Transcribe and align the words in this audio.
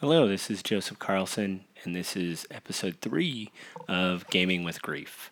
Hello, 0.00 0.28
this 0.28 0.50
is 0.50 0.62
Joseph 0.62 0.98
Carlson, 0.98 1.64
and 1.82 1.96
this 1.96 2.16
is 2.16 2.46
episode 2.50 2.98
three 3.00 3.50
of 3.88 4.28
Gaming 4.28 4.62
with 4.62 4.82
Grief. 4.82 5.30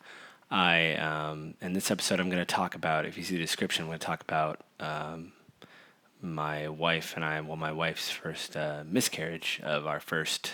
I 0.50 0.94
um, 0.94 1.52
in 1.60 1.74
this 1.74 1.90
episode, 1.90 2.18
I'm 2.18 2.30
going 2.30 2.40
to 2.40 2.46
talk 2.46 2.74
about. 2.74 3.04
If 3.04 3.18
you 3.18 3.24
see 3.24 3.34
the 3.34 3.42
description, 3.42 3.82
I'm 3.82 3.90
going 3.90 3.98
to 3.98 4.06
talk 4.06 4.22
about 4.22 4.62
um, 4.80 5.32
my 6.22 6.66
wife 6.66 7.14
and 7.14 7.22
I. 7.22 7.42
Well, 7.42 7.58
my 7.58 7.72
wife's 7.72 8.08
first 8.08 8.56
uh, 8.56 8.84
miscarriage 8.86 9.60
of 9.62 9.86
our 9.86 10.00
first 10.00 10.52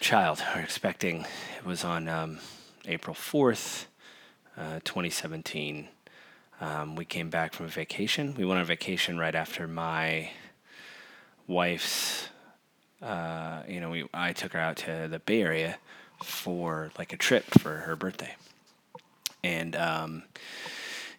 child. 0.00 0.42
We're 0.52 0.62
expecting. 0.62 1.26
It 1.58 1.64
was 1.64 1.84
on 1.84 2.08
um, 2.08 2.40
April 2.86 3.14
4th, 3.14 3.84
uh, 4.56 4.80
2017. 4.82 5.86
Um, 6.60 6.96
we 6.96 7.04
came 7.04 7.30
back 7.30 7.52
from 7.52 7.66
a 7.66 7.68
vacation. 7.68 8.34
We 8.36 8.44
went 8.44 8.58
on 8.58 8.66
vacation 8.66 9.16
right 9.16 9.36
after 9.36 9.68
my 9.68 10.30
wife's. 11.46 12.30
Uh, 13.02 13.62
you 13.68 13.80
know, 13.80 13.90
we 13.90 14.08
I 14.12 14.32
took 14.32 14.52
her 14.52 14.58
out 14.58 14.76
to 14.78 15.08
the 15.08 15.18
Bay 15.18 15.42
Area 15.42 15.78
for 16.22 16.90
like 16.98 17.12
a 17.12 17.16
trip 17.16 17.44
for 17.58 17.76
her 17.78 17.94
birthday, 17.94 18.34
and 19.44 19.76
um, 19.76 20.22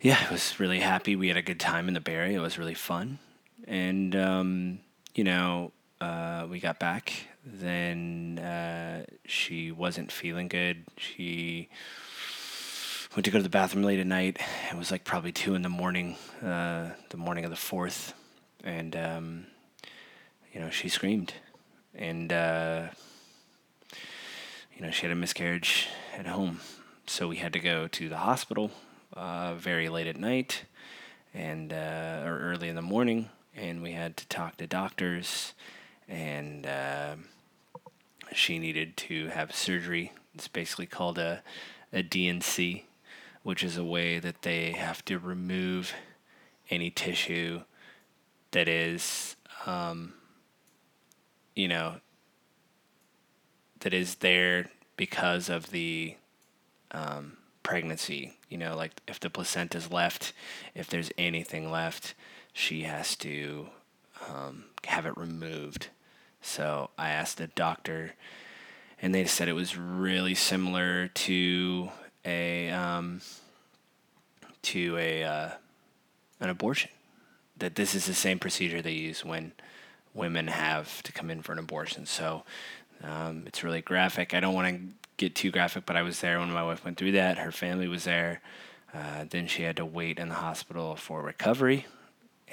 yeah, 0.02 0.20
I 0.28 0.32
was 0.32 0.60
really 0.60 0.80
happy. 0.80 1.16
We 1.16 1.30
had 1.30 1.38
a 1.38 1.42
good 1.42 1.60
time 1.60 1.88
in 1.88 1.94
the 1.94 2.02
Bay 2.02 2.16
Area. 2.16 2.38
It 2.38 2.42
was 2.42 2.58
really 2.58 2.74
fun, 2.74 3.20
and 3.68 4.16
um, 4.16 4.80
you 5.16 5.24
know, 5.24 5.72
uh, 6.02 6.48
we 6.50 6.60
got 6.60 6.80
back. 6.80 7.14
Then 7.46 8.40
uh, 8.40 9.06
she 9.26 9.72
wasn't 9.72 10.12
feeling 10.12 10.50
good. 10.50 10.86
She 10.98 11.70
went 13.16 13.26
to 13.26 13.32
go 13.32 13.40
to 13.40 13.44
the 13.44 13.50
bathroom 13.50 13.84
late 13.84 14.00
at 14.00 14.08
night. 14.08 14.38
It 14.70 14.78
was 14.78 14.92
like 14.92 15.04
probably 15.04 15.32
two 15.32 15.56
in 15.56 15.62
the 15.62 15.70
morning, 15.70 16.18
uh, 16.44 16.90
the 17.10 17.18
morning 17.18 17.46
of 17.46 17.52
the 17.52 17.58
fourth, 17.58 18.14
and 18.64 18.96
um, 18.96 19.46
you 20.54 20.60
know 20.60 20.70
she 20.70 20.90
screamed, 20.90 21.34
and 22.00 22.32
uh, 22.32 22.88
you 24.76 24.82
know 24.82 24.90
she 24.90 25.04
had 25.04 25.12
a 25.12 25.16
miscarriage 25.16 25.88
at 26.18 26.26
home, 26.26 26.62
so 27.06 27.28
we 27.28 27.36
had 27.36 27.54
to 27.54 27.60
go 27.60 27.88
to 27.90 28.10
the 28.10 28.18
hospital 28.18 28.72
uh, 29.14 29.54
very 29.56 29.90
late 29.90 30.08
at 30.08 30.18
night, 30.18 30.64
and 31.34 31.72
uh, 31.74 32.24
or 32.26 32.40
early 32.40 32.70
in 32.70 32.76
the 32.76 32.82
morning, 32.82 33.30
and 33.56 33.84
we 33.84 33.92
had 33.92 34.18
to 34.18 34.28
talk 34.28 34.58
to 34.58 34.66
doctors, 34.66 35.54
and 36.08 36.66
uh, 36.66 37.16
she 38.34 38.58
needed 38.58 38.96
to 38.96 39.28
have 39.28 39.54
surgery. 39.54 40.14
It's 40.34 40.48
basically 40.48 40.88
called 40.88 41.20
a 41.20 41.44
a 41.92 42.04
D&C, 42.04 42.86
which 43.44 43.64
is 43.64 43.76
a 43.76 43.84
way 43.84 44.20
that 44.20 44.44
they 44.44 44.72
have 44.72 45.04
to 45.06 45.18
remove 45.18 45.94
any 46.70 46.92
tissue 46.92 47.62
that 48.52 48.68
is, 48.68 49.36
um, 49.66 50.14
you 51.60 51.68
know, 51.68 51.96
that 53.82 53.94
is 53.94 54.16
there 54.16 54.70
because 54.96 55.50
of 55.50 55.72
the 55.72 56.16
um, 56.92 57.36
pregnancy. 57.64 58.38
You 58.48 58.58
know, 58.58 58.78
like 58.78 58.94
if 59.10 59.20
the 59.20 59.30
placenta's 59.30 59.92
left, 59.92 60.32
if 60.74 60.88
there's 60.88 61.12
anything 61.18 61.70
left, 61.70 62.16
she 62.54 62.84
has 62.84 63.18
to 63.18 63.68
um, 64.30 64.66
have 64.86 65.06
it 65.06 65.18
removed. 65.18 65.90
So 66.42 66.92
I 66.98 67.10
asked 67.10 67.40
the 67.40 67.48
doctor, 67.48 68.14
and 69.02 69.14
they 69.14 69.26
said 69.26 69.50
it 69.50 69.54
was 69.54 69.78
really 69.78 70.36
similar 70.36 71.10
to 71.10 71.90
a 72.24 72.70
um, 72.70 73.20
to 74.62 74.98
a 74.98 75.24
uh, 75.26 75.50
an 76.40 76.50
abortion. 76.50 76.92
That 77.58 77.76
this 77.76 77.96
is 77.96 78.06
the 78.06 78.14
same 78.14 78.40
procedure 78.40 78.82
they 78.82 78.94
use 78.94 79.26
when 79.26 79.52
women 80.14 80.48
have 80.48 81.02
to 81.04 81.12
come 81.12 81.30
in 81.30 81.42
for 81.42 81.52
an 81.52 81.60
abortion. 81.60 82.06
So 82.06 82.44
um, 83.04 83.44
it's 83.46 83.64
really 83.64 83.82
graphic. 83.82 84.34
I 84.34 84.40
don't 84.40 84.54
want 84.54 84.68
to 84.70 84.82
get 85.18 85.36
too 85.36 85.52
graphic, 85.52 85.86
but 85.86 85.96
I 85.96 86.02
was 86.02 86.22
there 86.22 86.40
when 86.40 86.52
my 86.52 86.64
wife 86.64 86.84
went 86.84 86.98
through 86.98 87.14
that. 87.14 87.38
Her 87.38 87.52
family 87.52 87.88
was 87.88 88.06
there. 88.06 88.42
Uh, 88.94 89.26
then 89.30 89.48
she 89.48 89.64
had 89.64 89.78
to 89.78 89.86
wait 89.86 90.18
in 90.18 90.30
the 90.30 90.36
hospital 90.36 90.96
for 90.96 91.22
recovery, 91.22 91.86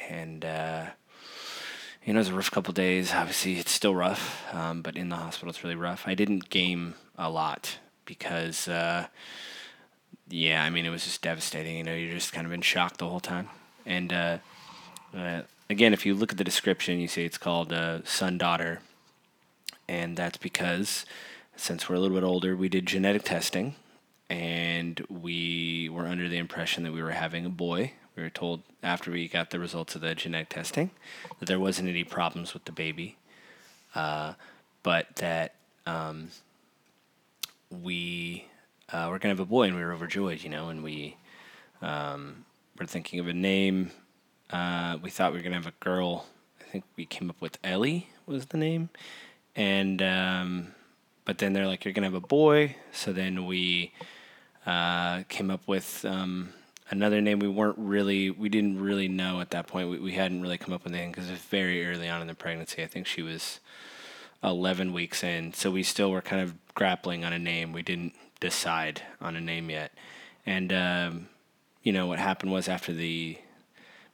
and 0.08 0.44
uh, 0.44 0.84
you 2.04 2.12
know 2.12 2.18
it 2.18 2.20
was 2.20 2.28
a 2.28 2.34
rough 2.34 2.50
couple 2.50 2.74
days. 2.74 3.14
Obviously, 3.14 3.58
it's 3.58 3.70
still 3.70 3.94
rough, 3.94 4.44
um, 4.52 4.82
but 4.82 4.96
in 4.96 5.08
the 5.08 5.16
hospital 5.16 5.48
it's 5.48 5.64
really 5.64 5.76
rough. 5.76 6.02
I 6.06 6.14
didn't 6.14 6.50
game 6.50 6.94
a 7.16 7.30
lot 7.30 7.78
because, 8.04 8.68
uh, 8.68 9.06
yeah, 10.28 10.62
I 10.62 10.68
mean 10.68 10.84
it 10.84 10.90
was 10.90 11.04
just 11.04 11.22
devastating. 11.22 11.78
You 11.78 11.84
know, 11.84 11.94
you're 11.94 12.12
just 12.12 12.34
kind 12.34 12.46
of 12.46 12.52
in 12.52 12.60
shock 12.60 12.98
the 12.98 13.08
whole 13.08 13.20
time, 13.20 13.48
and 13.86 14.12
uh, 14.12 14.38
uh, 15.16 15.42
again, 15.68 15.92
if 15.92 16.06
you 16.06 16.14
look 16.14 16.32
at 16.32 16.38
the 16.38 16.44
description, 16.44 17.00
you 17.00 17.08
see 17.08 17.24
it's 17.24 17.38
called 17.38 17.72
uh, 17.72 18.04
son 18.04 18.38
daughter, 18.38 18.80
and 19.88 20.16
that's 20.16 20.38
because 20.38 21.06
since 21.56 21.88
we're 21.88 21.96
a 21.96 22.00
little 22.00 22.16
bit 22.16 22.24
older, 22.24 22.56
we 22.56 22.68
did 22.68 22.86
genetic 22.86 23.22
testing, 23.22 23.74
and 24.28 25.04
we 25.08 25.88
were 25.88 26.06
under 26.06 26.28
the 26.28 26.38
impression 26.38 26.82
that 26.84 26.92
we 26.92 27.02
were 27.02 27.12
having 27.12 27.46
a 27.46 27.50
boy. 27.50 27.92
We 28.16 28.22
were 28.22 28.30
told 28.30 28.62
after 28.82 29.10
we 29.10 29.28
got 29.28 29.50
the 29.50 29.58
results 29.58 29.94
of 29.94 30.00
the 30.00 30.14
genetic 30.14 30.48
testing 30.48 30.90
that 31.38 31.46
there 31.46 31.60
wasn't 31.60 31.88
any 31.88 32.04
problems 32.04 32.54
with 32.54 32.64
the 32.64 32.72
baby, 32.72 33.16
uh, 33.94 34.34
but 34.82 35.16
that 35.16 35.54
um, 35.86 36.30
we 37.70 38.46
uh, 38.92 39.08
were 39.10 39.18
gonna 39.18 39.32
have 39.32 39.40
a 39.40 39.44
boy, 39.44 39.64
and 39.64 39.76
we 39.76 39.82
were 39.82 39.92
overjoyed, 39.92 40.42
you 40.42 40.50
know, 40.50 40.68
and 40.68 40.82
we 40.82 41.16
um, 41.82 42.44
were 42.78 42.86
thinking 42.86 43.20
of 43.20 43.28
a 43.28 43.34
name. 43.34 43.90
Uh, 44.50 44.98
we 45.02 45.10
thought 45.10 45.32
we 45.32 45.38
were 45.38 45.42
gonna 45.42 45.56
have 45.56 45.66
a 45.66 45.74
girl. 45.80 46.26
I 46.60 46.64
think 46.64 46.84
we 46.96 47.06
came 47.06 47.30
up 47.30 47.40
with 47.40 47.58
Ellie 47.64 48.08
was 48.26 48.46
the 48.46 48.58
name, 48.58 48.90
and 49.54 50.02
um, 50.02 50.74
but 51.24 51.38
then 51.38 51.52
they're 51.52 51.66
like, 51.66 51.84
you're 51.84 51.94
gonna 51.94 52.06
have 52.06 52.14
a 52.14 52.20
boy. 52.20 52.76
So 52.92 53.12
then 53.12 53.46
we 53.46 53.92
uh, 54.66 55.22
came 55.28 55.50
up 55.50 55.66
with 55.66 56.04
um, 56.04 56.50
another 56.90 57.20
name. 57.20 57.38
We 57.38 57.48
weren't 57.48 57.78
really, 57.78 58.30
we 58.30 58.48
didn't 58.48 58.80
really 58.80 59.08
know 59.08 59.40
at 59.40 59.50
that 59.50 59.66
point. 59.66 59.90
We, 59.90 59.98
we 59.98 60.12
hadn't 60.12 60.42
really 60.42 60.58
come 60.58 60.74
up 60.74 60.84
with 60.84 60.92
anything 60.92 61.12
because 61.12 61.28
it 61.28 61.32
was 61.32 61.40
very 61.40 61.86
early 61.86 62.08
on 62.08 62.20
in 62.20 62.26
the 62.26 62.34
pregnancy. 62.34 62.82
I 62.82 62.86
think 62.86 63.06
she 63.06 63.22
was 63.22 63.60
11 64.42 64.92
weeks 64.92 65.22
in. 65.22 65.52
So 65.52 65.70
we 65.70 65.82
still 65.82 66.10
were 66.10 66.22
kind 66.22 66.42
of 66.42 66.54
grappling 66.74 67.24
on 67.24 67.32
a 67.32 67.38
name. 67.38 67.72
We 67.72 67.82
didn't 67.82 68.14
decide 68.40 69.02
on 69.20 69.36
a 69.36 69.40
name 69.40 69.70
yet. 69.70 69.92
And, 70.44 70.72
um, 70.72 71.28
you 71.82 71.92
know, 71.92 72.06
what 72.06 72.18
happened 72.18 72.52
was 72.52 72.68
after 72.68 72.92
the 72.92 73.38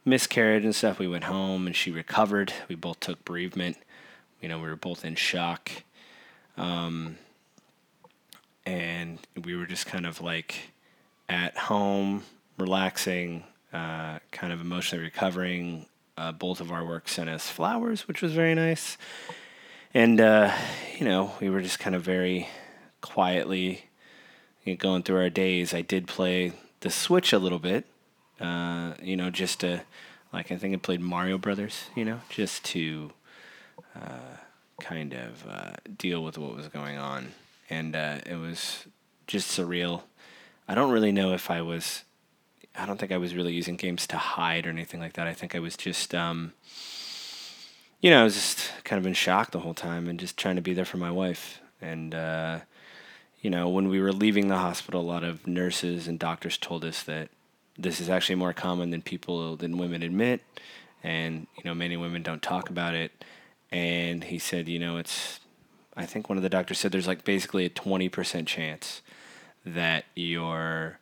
miscarriage 0.04 0.64
and 0.64 0.74
stuff, 0.74 0.98
we 0.98 1.08
went 1.08 1.24
home 1.24 1.66
and 1.66 1.76
she 1.76 1.90
recovered. 1.90 2.52
We 2.68 2.74
both 2.74 3.00
took 3.00 3.24
bereavement. 3.24 3.76
You 4.40 4.48
know, 4.48 4.58
we 4.58 4.68
were 4.68 4.76
both 4.76 5.04
in 5.04 5.14
shock. 5.14 5.70
Um, 6.56 7.18
and 8.66 9.18
we 9.44 9.56
were 9.56 9.66
just 9.66 9.86
kind 9.86 10.06
of 10.06 10.20
like 10.20 10.70
at 11.28 11.56
home, 11.56 12.24
relaxing, 12.58 13.44
uh, 13.72 14.18
kind 14.30 14.52
of 14.52 14.60
emotionally 14.60 15.04
recovering. 15.04 15.86
Uh, 16.16 16.30
both 16.30 16.60
of 16.60 16.70
our 16.70 16.84
work 16.84 17.08
sent 17.08 17.30
us 17.30 17.48
flowers, 17.48 18.06
which 18.06 18.20
was 18.20 18.32
very 18.32 18.54
nice. 18.54 18.98
And, 19.94 20.20
uh, 20.20 20.52
you 20.98 21.04
know, 21.04 21.32
we 21.40 21.50
were 21.50 21.60
just 21.60 21.78
kind 21.78 21.96
of 21.96 22.02
very 22.02 22.48
quietly 23.00 23.84
going 24.78 25.02
through 25.02 25.18
our 25.18 25.30
days. 25.30 25.74
I 25.74 25.82
did 25.82 26.06
play 26.06 26.52
the 26.80 26.90
Switch 26.90 27.32
a 27.32 27.38
little 27.38 27.58
bit, 27.58 27.86
uh, 28.40 28.94
you 29.02 29.16
know, 29.16 29.30
just 29.30 29.60
to, 29.60 29.82
like, 30.32 30.50
I 30.50 30.56
think 30.56 30.74
I 30.74 30.78
played 30.78 31.00
Mario 31.00 31.38
Brothers, 31.38 31.84
you 31.94 32.04
know, 32.04 32.20
just 32.28 32.64
to 32.66 33.12
uh, 33.94 34.36
kind 34.80 35.12
of 35.12 35.46
uh, 35.48 35.72
deal 35.96 36.24
with 36.24 36.38
what 36.38 36.56
was 36.56 36.68
going 36.68 36.98
on 36.98 37.32
and 37.72 37.96
uh, 37.96 38.18
it 38.26 38.36
was 38.36 38.86
just 39.26 39.58
surreal. 39.58 40.02
I 40.68 40.74
don't 40.74 40.92
really 40.92 41.10
know 41.10 41.32
if 41.32 41.50
I 41.50 41.62
was. 41.62 42.04
I 42.76 42.84
don't 42.86 42.98
think 42.98 43.12
I 43.12 43.16
was 43.16 43.34
really 43.34 43.52
using 43.52 43.76
games 43.76 44.06
to 44.08 44.16
hide 44.16 44.66
or 44.66 44.70
anything 44.70 45.00
like 45.00 45.14
that. 45.14 45.26
I 45.26 45.34
think 45.34 45.54
I 45.54 45.58
was 45.58 45.76
just, 45.76 46.14
um, 46.14 46.52
you 48.00 48.10
know, 48.10 48.20
I 48.20 48.24
was 48.24 48.34
just 48.34 48.72
kind 48.84 48.98
of 48.98 49.06
in 49.06 49.12
shock 49.14 49.50
the 49.50 49.60
whole 49.60 49.74
time 49.74 50.08
and 50.08 50.18
just 50.18 50.38
trying 50.38 50.56
to 50.56 50.62
be 50.62 50.72
there 50.72 50.86
for 50.86 50.96
my 50.96 51.10
wife. 51.10 51.60
And, 51.82 52.14
uh, 52.14 52.60
you 53.40 53.50
know, 53.50 53.68
when 53.68 53.88
we 53.88 54.00
were 54.00 54.12
leaving 54.12 54.48
the 54.48 54.56
hospital, 54.56 55.02
a 55.02 55.02
lot 55.02 55.24
of 55.24 55.46
nurses 55.46 56.08
and 56.08 56.18
doctors 56.18 56.56
told 56.56 56.84
us 56.84 57.02
that 57.02 57.28
this 57.78 58.00
is 58.00 58.08
actually 58.08 58.36
more 58.36 58.52
common 58.52 58.90
than 58.90 59.02
people, 59.02 59.56
than 59.56 59.78
women 59.78 60.02
admit. 60.02 60.42
And, 61.02 61.46
you 61.56 61.64
know, 61.64 61.74
many 61.74 61.96
women 61.96 62.22
don't 62.22 62.42
talk 62.42 62.70
about 62.70 62.94
it. 62.94 63.24
And 63.70 64.24
he 64.24 64.38
said, 64.38 64.68
you 64.68 64.78
know, 64.78 64.98
it's 64.98 65.40
I 65.96 66.06
think 66.06 66.28
one 66.28 66.38
of 66.38 66.42
the 66.42 66.48
doctors 66.48 66.78
said 66.78 66.92
there's 66.92 67.06
like 67.06 67.24
basically 67.24 67.66
a 67.66 67.70
20% 67.70 68.46
chance 68.46 69.02
that 69.64 70.04
your 70.14 70.98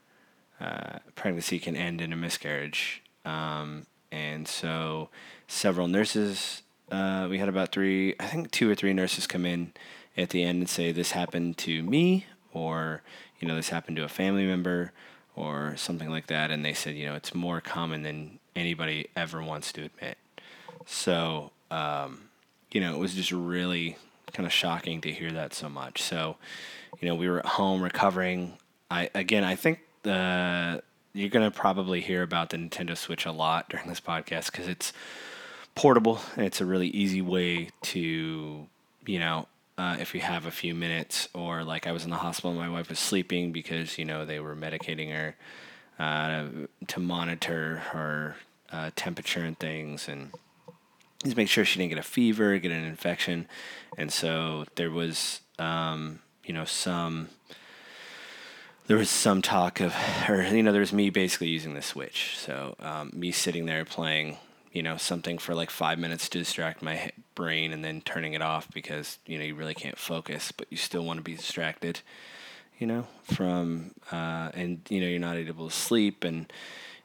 uh, 0.60 0.98
pregnancy 1.14 1.58
can 1.58 1.76
end 1.76 2.00
in 2.00 2.12
a 2.12 2.16
miscarriage. 2.16 3.02
Um, 3.24 3.86
and 4.10 4.48
so 4.48 5.08
several 5.46 5.86
nurses, 5.86 6.62
uh, 6.90 7.28
we 7.30 7.38
had 7.38 7.48
about 7.48 7.70
three, 7.70 8.14
I 8.18 8.26
think 8.26 8.50
two 8.50 8.68
or 8.68 8.74
three 8.74 8.92
nurses 8.92 9.26
come 9.26 9.46
in 9.46 9.72
at 10.16 10.30
the 10.30 10.42
end 10.42 10.58
and 10.58 10.68
say, 10.68 10.90
This 10.90 11.12
happened 11.12 11.56
to 11.58 11.82
me, 11.82 12.26
or, 12.52 13.02
you 13.38 13.46
know, 13.46 13.54
this 13.54 13.68
happened 13.68 13.96
to 13.98 14.04
a 14.04 14.08
family 14.08 14.44
member, 14.44 14.92
or 15.36 15.76
something 15.76 16.10
like 16.10 16.26
that. 16.28 16.50
And 16.50 16.64
they 16.64 16.72
said, 16.72 16.96
you 16.96 17.06
know, 17.06 17.14
it's 17.14 17.34
more 17.34 17.60
common 17.60 18.02
than 18.02 18.38
anybody 18.56 19.08
ever 19.16 19.42
wants 19.42 19.72
to 19.72 19.84
admit. 19.84 20.18
So, 20.86 21.52
um, 21.70 22.28
you 22.72 22.80
know, 22.80 22.94
it 22.94 22.98
was 22.98 23.14
just 23.14 23.32
really 23.32 23.96
kind 24.32 24.46
of 24.46 24.52
shocking 24.52 25.00
to 25.02 25.12
hear 25.12 25.30
that 25.32 25.54
so 25.54 25.68
much. 25.68 26.02
So, 26.02 26.36
you 27.00 27.08
know, 27.08 27.14
we 27.14 27.28
were 27.28 27.40
at 27.40 27.46
home 27.46 27.82
recovering. 27.82 28.54
I 28.90 29.10
again, 29.14 29.44
I 29.44 29.56
think 29.56 29.80
the 30.02 30.82
you're 31.12 31.28
gonna 31.28 31.50
probably 31.50 32.00
hear 32.00 32.22
about 32.22 32.50
the 32.50 32.56
Nintendo 32.56 32.96
Switch 32.96 33.26
a 33.26 33.32
lot 33.32 33.68
during 33.68 33.88
this 33.88 34.00
podcast 34.00 34.46
because 34.46 34.68
it's 34.68 34.92
portable 35.74 36.20
and 36.36 36.46
it's 36.46 36.60
a 36.60 36.66
really 36.66 36.88
easy 36.88 37.22
way 37.22 37.70
to, 37.82 38.66
you 39.06 39.18
know, 39.18 39.46
uh, 39.80 39.96
if 39.98 40.14
you 40.14 40.20
have 40.20 40.44
a 40.44 40.50
few 40.50 40.74
minutes 40.74 41.28
or 41.32 41.64
like 41.64 41.86
I 41.86 41.92
was 41.92 42.04
in 42.04 42.10
the 42.10 42.16
hospital 42.16 42.52
my 42.52 42.68
wife 42.68 42.88
was 42.88 42.98
sleeping 42.98 43.52
because 43.52 43.98
you 43.98 44.04
know 44.04 44.24
they 44.24 44.38
were 44.38 44.54
medicating 44.54 45.10
her 45.12 45.36
uh, 45.98 46.46
to 46.88 47.00
monitor 47.00 47.76
her 47.92 48.36
uh, 48.70 48.90
temperature 48.94 49.40
and 49.40 49.58
things 49.58 50.08
and 50.08 50.32
just 51.24 51.36
make 51.36 51.48
sure 51.48 51.64
she 51.64 51.78
didn't 51.78 51.90
get 51.90 51.98
a 51.98 52.02
fever, 52.02 52.58
get 52.58 52.72
an 52.72 52.84
infection, 52.84 53.46
and 53.98 54.10
so 54.10 54.64
there 54.76 54.90
was, 54.90 55.40
um, 55.58 56.20
you 56.44 56.54
know, 56.54 56.64
some. 56.64 57.28
There 58.86 58.96
was 58.96 59.10
some 59.10 59.40
talk 59.40 59.80
of, 59.80 59.94
or 60.28 60.42
you 60.42 60.62
know, 60.62 60.72
there 60.72 60.80
was 60.80 60.92
me 60.92 61.10
basically 61.10 61.48
using 61.48 61.74
the 61.74 61.82
Switch. 61.82 62.36
So 62.38 62.74
um, 62.80 63.12
me 63.14 63.30
sitting 63.30 63.66
there 63.66 63.84
playing, 63.84 64.38
you 64.72 64.82
know, 64.82 64.96
something 64.96 65.38
for 65.38 65.54
like 65.54 65.70
five 65.70 65.98
minutes 65.98 66.28
to 66.28 66.38
distract 66.38 66.82
my 66.82 67.10
brain, 67.34 67.72
and 67.72 67.84
then 67.84 68.00
turning 68.00 68.34
it 68.34 68.42
off 68.42 68.72
because 68.72 69.18
you 69.26 69.38
know 69.38 69.44
you 69.44 69.54
really 69.54 69.74
can't 69.74 69.98
focus, 69.98 70.52
but 70.52 70.66
you 70.70 70.76
still 70.76 71.04
want 71.04 71.18
to 71.18 71.22
be 71.22 71.34
distracted, 71.34 72.00
you 72.78 72.86
know, 72.86 73.06
from 73.24 73.92
uh, 74.12 74.50
and 74.54 74.80
you 74.88 75.00
know 75.00 75.06
you're 75.06 75.18
not 75.18 75.36
able 75.36 75.68
to 75.68 75.74
sleep, 75.74 76.24
and 76.24 76.52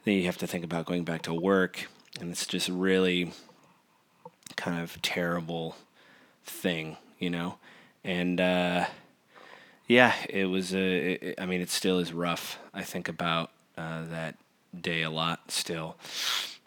then 0.03 0.15
you 0.15 0.25
have 0.25 0.37
to 0.37 0.47
think 0.47 0.63
about 0.63 0.85
going 0.85 1.03
back 1.03 1.23
to 1.23 1.33
work, 1.33 1.87
and 2.19 2.31
it's 2.31 2.45
just 2.45 2.69
really 2.69 3.31
kind 4.55 4.81
of 4.81 5.01
terrible 5.01 5.75
thing, 6.43 6.97
you 7.19 7.29
know? 7.29 7.57
And 8.03 8.39
uh, 8.39 8.85
yeah, 9.87 10.13
it 10.29 10.45
was, 10.45 10.73
a, 10.73 11.13
it, 11.13 11.35
I 11.39 11.45
mean, 11.45 11.61
it 11.61 11.69
still 11.69 11.99
is 11.99 12.13
rough. 12.13 12.59
I 12.73 12.83
think 12.83 13.07
about 13.07 13.51
uh, 13.77 14.03
that 14.09 14.35
day 14.79 15.01
a 15.01 15.09
lot 15.09 15.51
still. 15.51 15.97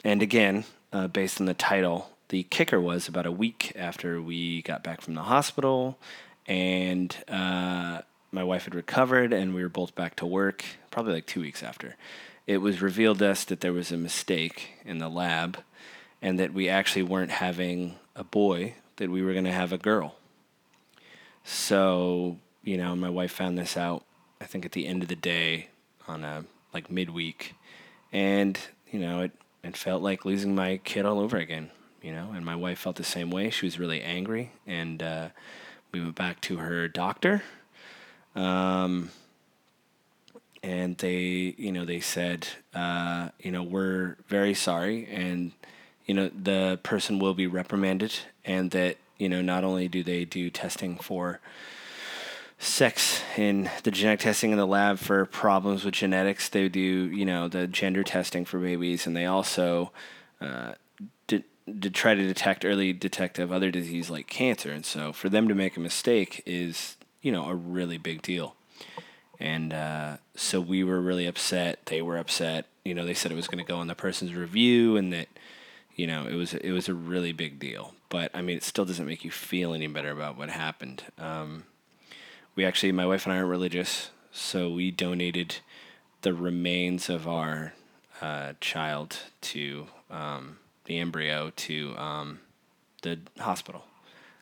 And 0.04 0.22
again, 0.22 0.64
uh, 0.92 1.08
based 1.08 1.40
on 1.40 1.46
the 1.46 1.54
title, 1.54 2.10
the 2.28 2.44
kicker 2.44 2.80
was 2.80 3.08
about 3.08 3.26
a 3.26 3.32
week 3.32 3.72
after 3.76 4.20
we 4.20 4.62
got 4.62 4.82
back 4.82 5.00
from 5.00 5.14
the 5.14 5.22
hospital, 5.22 5.98
and 6.46 7.16
uh, 7.28 8.00
my 8.32 8.44
wife 8.44 8.64
had 8.64 8.74
recovered, 8.74 9.32
and 9.32 9.54
we 9.54 9.62
were 9.62 9.68
both 9.68 9.94
back 9.94 10.16
to 10.16 10.26
work, 10.26 10.64
probably 10.90 11.14
like 11.14 11.26
two 11.26 11.40
weeks 11.40 11.62
after. 11.62 11.96
It 12.46 12.58
was 12.58 12.80
revealed 12.80 13.18
to 13.18 13.30
us 13.30 13.44
that 13.44 13.60
there 13.60 13.72
was 13.72 13.92
a 13.92 13.96
mistake 13.96 14.70
in 14.84 14.98
the 14.98 15.08
lab 15.08 15.58
and 16.22 16.38
that 16.38 16.52
we 16.52 16.68
actually 16.68 17.02
weren't 17.02 17.30
having 17.30 17.96
a 18.16 18.24
boy, 18.24 18.74
that 18.96 19.10
we 19.10 19.22
were 19.22 19.32
going 19.32 19.44
to 19.44 19.52
have 19.52 19.72
a 19.72 19.78
girl. 19.78 20.16
So, 21.44 22.38
you 22.62 22.76
know, 22.76 22.96
my 22.96 23.10
wife 23.10 23.32
found 23.32 23.56
this 23.56 23.76
out, 23.76 24.04
I 24.40 24.44
think 24.44 24.64
at 24.64 24.72
the 24.72 24.86
end 24.86 25.02
of 25.02 25.08
the 25.08 25.16
day 25.16 25.68
on 26.06 26.24
a 26.24 26.44
like 26.74 26.90
midweek. 26.90 27.54
And, 28.12 28.58
you 28.90 28.98
know, 28.98 29.22
it, 29.22 29.32
it 29.62 29.76
felt 29.76 30.02
like 30.02 30.24
losing 30.24 30.54
my 30.54 30.78
kid 30.78 31.04
all 31.04 31.20
over 31.20 31.36
again, 31.36 31.70
you 32.02 32.12
know, 32.12 32.32
and 32.34 32.44
my 32.44 32.56
wife 32.56 32.78
felt 32.78 32.96
the 32.96 33.04
same 33.04 33.30
way. 33.30 33.50
She 33.50 33.66
was 33.66 33.78
really 33.78 34.02
angry. 34.02 34.52
And 34.66 35.02
uh, 35.02 35.28
we 35.92 36.00
went 36.00 36.14
back 36.14 36.40
to 36.42 36.58
her 36.58 36.88
doctor. 36.88 37.42
Um, 38.34 39.10
and 40.62 40.96
they, 40.98 41.54
you 41.56 41.72
know, 41.72 41.84
they 41.84 42.00
said, 42.00 42.48
uh, 42.74 43.30
you 43.40 43.50
know, 43.50 43.62
we're 43.62 44.16
very 44.28 44.54
sorry 44.54 45.06
and 45.06 45.52
you 46.08 46.14
know 46.14 46.30
the 46.30 46.80
person 46.82 47.20
will 47.20 47.34
be 47.34 47.46
reprimanded, 47.46 48.18
and 48.44 48.72
that 48.72 48.96
you 49.18 49.28
know 49.28 49.42
not 49.42 49.62
only 49.62 49.86
do 49.86 50.02
they 50.02 50.24
do 50.24 50.50
testing 50.50 50.96
for 50.96 51.38
sex 52.58 53.22
in 53.36 53.70
the 53.84 53.90
genetic 53.90 54.20
testing 54.20 54.50
in 54.50 54.58
the 54.58 54.66
lab 54.66 54.98
for 54.98 55.24
problems 55.26 55.84
with 55.84 55.94
genetics, 55.94 56.48
they 56.48 56.68
do 56.68 56.80
you 56.80 57.24
know 57.24 57.48
the 57.48 57.66
gender 57.66 58.02
testing 58.02 58.44
for 58.44 58.58
babies, 58.58 59.06
and 59.06 59.16
they 59.16 59.26
also 59.26 59.92
uh, 60.40 60.72
to 61.80 61.90
try 61.90 62.14
to 62.14 62.26
detect 62.26 62.64
early 62.64 62.92
detect 62.92 63.38
other 63.38 63.70
disease 63.70 64.10
like 64.10 64.26
cancer. 64.26 64.70
And 64.70 64.84
so 64.84 65.12
for 65.12 65.28
them 65.28 65.48
to 65.48 65.54
make 65.54 65.76
a 65.76 65.80
mistake 65.80 66.42
is 66.46 66.96
you 67.22 67.32
know 67.32 67.46
a 67.46 67.54
really 67.54 67.98
big 67.98 68.22
deal. 68.22 68.54
And 69.40 69.72
uh, 69.72 70.16
so 70.34 70.60
we 70.60 70.82
were 70.82 71.00
really 71.00 71.26
upset. 71.26 71.86
They 71.86 72.02
were 72.02 72.16
upset. 72.16 72.66
You 72.84 72.94
know, 72.94 73.06
they 73.06 73.14
said 73.14 73.30
it 73.30 73.36
was 73.36 73.46
going 73.46 73.64
to 73.64 73.68
go 73.68 73.80
in 73.80 73.86
the 73.86 73.94
person's 73.94 74.34
review, 74.34 74.96
and 74.96 75.12
that 75.12 75.28
you 75.94 76.06
know, 76.06 76.26
it 76.26 76.34
was 76.34 76.54
it 76.54 76.72
was 76.72 76.88
a 76.88 76.94
really 76.94 77.32
big 77.32 77.58
deal. 77.58 77.94
But 78.08 78.30
I 78.34 78.42
mean, 78.42 78.56
it 78.56 78.62
still 78.62 78.84
doesn't 78.84 79.06
make 79.06 79.24
you 79.24 79.30
feel 79.30 79.74
any 79.74 79.86
better 79.86 80.10
about 80.10 80.36
what 80.36 80.48
happened. 80.48 81.04
Um, 81.18 81.64
we 82.58 82.64
actually, 82.64 82.90
my 82.90 83.06
wife 83.06 83.24
and 83.24 83.32
I 83.32 83.36
aren't 83.36 83.50
religious, 83.50 84.10
so 84.32 84.68
we 84.68 84.90
donated 84.90 85.58
the 86.22 86.34
remains 86.34 87.08
of 87.08 87.28
our 87.28 87.72
uh, 88.20 88.54
child 88.60 89.16
to 89.42 89.86
um, 90.10 90.58
the 90.86 90.98
embryo 90.98 91.52
to 91.54 91.96
um, 91.96 92.40
the 93.02 93.20
hospital 93.38 93.84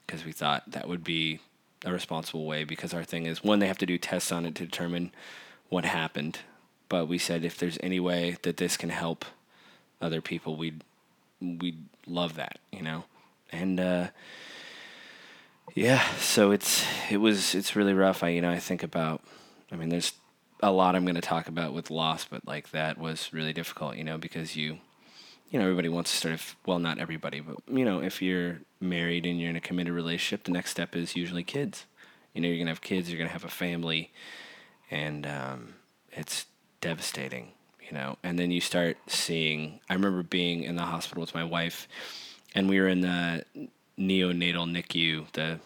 because 0.07 0.25
we 0.25 0.33
thought 0.33 0.63
that 0.71 0.89
would 0.89 1.05
be 1.05 1.41
a 1.85 1.93
responsible 1.93 2.47
way. 2.47 2.65
Because 2.65 2.95
our 2.95 3.05
thing 3.05 3.27
is, 3.27 3.45
one, 3.45 3.59
they 3.59 3.67
have 3.67 3.77
to 3.77 3.85
do 3.85 3.99
tests 3.99 4.33
on 4.33 4.47
it 4.47 4.55
to 4.55 4.65
determine 4.65 5.12
what 5.69 5.85
happened. 5.85 6.39
But 6.89 7.09
we 7.09 7.19
said 7.19 7.45
if 7.45 7.59
there's 7.59 7.77
any 7.83 8.01
way 8.01 8.39
that 8.45 8.57
this 8.57 8.79
can 8.79 8.89
help 8.89 9.27
other 10.01 10.23
people, 10.23 10.57
we'd 10.57 10.83
we'd 11.43 11.85
love 12.07 12.37
that, 12.37 12.61
you 12.73 12.81
know, 12.81 13.05
and 13.53 13.79
uh, 13.79 14.07
yeah, 15.75 16.03
so 16.17 16.51
it's 16.51 16.85
it 17.11 17.19
was 17.19 17.55
it's 17.55 17.77
really 17.77 17.95
rough. 17.95 18.23
I 18.23 18.29
you 18.29 18.41
know 18.41 18.51
I 18.51 18.59
think 18.59 18.83
about, 18.83 19.23
I 19.71 19.77
mean, 19.77 19.89
there's 19.89 20.13
a 20.63 20.71
lot 20.71 20.97
I'm 20.97 21.05
going 21.05 21.17
to 21.17 21.21
talk 21.21 21.49
about 21.49 21.75
with 21.75 21.91
loss, 21.91 22.25
but 22.25 22.47
like 22.47 22.71
that 22.71 22.99
was 22.99 23.33
really 23.33 23.53
difficult, 23.53 23.97
you 23.97 24.05
know, 24.05 24.17
because 24.17 24.57
you, 24.57 24.79
you 25.51 25.59
know, 25.59 25.67
everybody 25.67 25.91
wants 25.91 26.11
to 26.13 26.17
sort 26.17 26.35
Of, 26.35 26.57
well, 26.65 26.79
not 26.79 26.99
everybody, 26.99 27.41
but 27.41 27.57
you 27.69 27.85
know, 27.85 28.01
if 28.01 28.23
you're 28.23 28.61
married 28.81 29.27
and 29.27 29.39
you're 29.41 29.51
in 29.51 29.57
a 29.57 29.61
committed 29.61 29.93
relationship, 29.93 30.45
the 30.45 30.53
next 30.53 30.71
step 30.71 30.97
is 30.97 31.15
usually 31.17 31.45
kids. 31.45 31.85
You 32.33 32.41
know, 32.41 32.49
you're 32.49 32.59
gonna 32.59 32.71
have 32.71 32.81
kids, 32.81 33.11
you're 33.11 33.19
gonna 33.19 33.31
have 33.31 33.45
a 33.45 33.49
family, 33.49 34.12
and 34.91 35.27
um, 35.27 35.75
it's 36.12 36.47
devastating 36.81 37.53
you 37.87 37.93
know, 37.93 38.17
and 38.23 38.39
then 38.39 38.51
you 38.51 38.61
start 38.61 38.97
seeing. 39.07 39.81
I 39.89 39.95
remember 39.95 40.23
being 40.23 40.65
in 40.65 40.77
the 40.77 40.83
hospital 40.83 41.21
with 41.21 41.35
my 41.35 41.45
wife, 41.45 41.87
and 42.55 42.69
we 42.69 42.81
were 42.81 42.89
in 42.89 43.01
the 43.01 43.45
neonatal 43.99 44.71
NICU, 44.71 45.31
the 45.33 45.61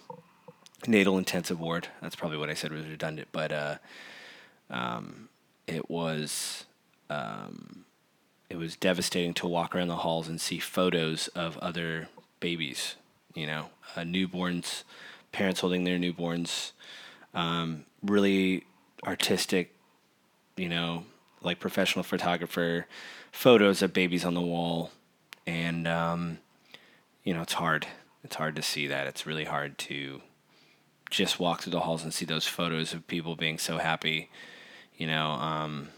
natal 0.86 1.18
intensive 1.18 1.60
ward. 1.60 1.88
That's 2.00 2.16
probably 2.16 2.38
what 2.38 2.50
I 2.50 2.54
said 2.54 2.72
was 2.72 2.86
redundant, 2.86 3.28
but 3.32 3.52
uh, 3.52 3.76
um, 4.70 5.28
it 5.66 5.90
was 5.90 6.64
um, 7.08 7.84
it 8.48 8.56
was 8.56 8.76
devastating 8.76 9.34
to 9.34 9.46
walk 9.46 9.74
around 9.74 9.88
the 9.88 9.96
halls 9.96 10.28
and 10.28 10.40
see 10.40 10.58
photos 10.58 11.28
of 11.28 11.56
other 11.58 12.08
babies. 12.40 12.96
You 13.34 13.46
know, 13.46 13.70
uh, 13.96 14.00
newborns, 14.00 14.82
parents 15.32 15.60
holding 15.60 15.84
their 15.84 15.98
newborns. 15.98 16.72
Um, 17.32 17.84
really 18.02 18.64
artistic, 19.06 19.72
you 20.56 20.68
know, 20.68 21.04
like 21.42 21.60
professional 21.60 22.02
photographer 22.02 22.86
photos 23.32 23.82
of 23.82 23.92
babies 23.92 24.24
on 24.24 24.34
the 24.34 24.40
wall, 24.40 24.90
and 25.46 25.86
um, 25.86 26.38
you 27.24 27.34
know 27.34 27.42
it's 27.42 27.54
hard. 27.54 27.86
It's 28.22 28.36
hard 28.36 28.56
to 28.56 28.62
see 28.62 28.86
that. 28.86 29.06
It's 29.06 29.26
really 29.26 29.44
hard 29.44 29.78
to 29.78 30.22
just 31.10 31.40
walk 31.40 31.62
through 31.62 31.72
the 31.72 31.80
halls 31.80 32.02
and 32.04 32.14
see 32.14 32.24
those 32.24 32.46
photos 32.46 32.92
of 32.92 33.06
people 33.06 33.34
being 33.34 33.58
so 33.58 33.78
happy, 33.78 34.30
you 34.96 35.06
know, 35.06 35.30
um, 35.30 35.88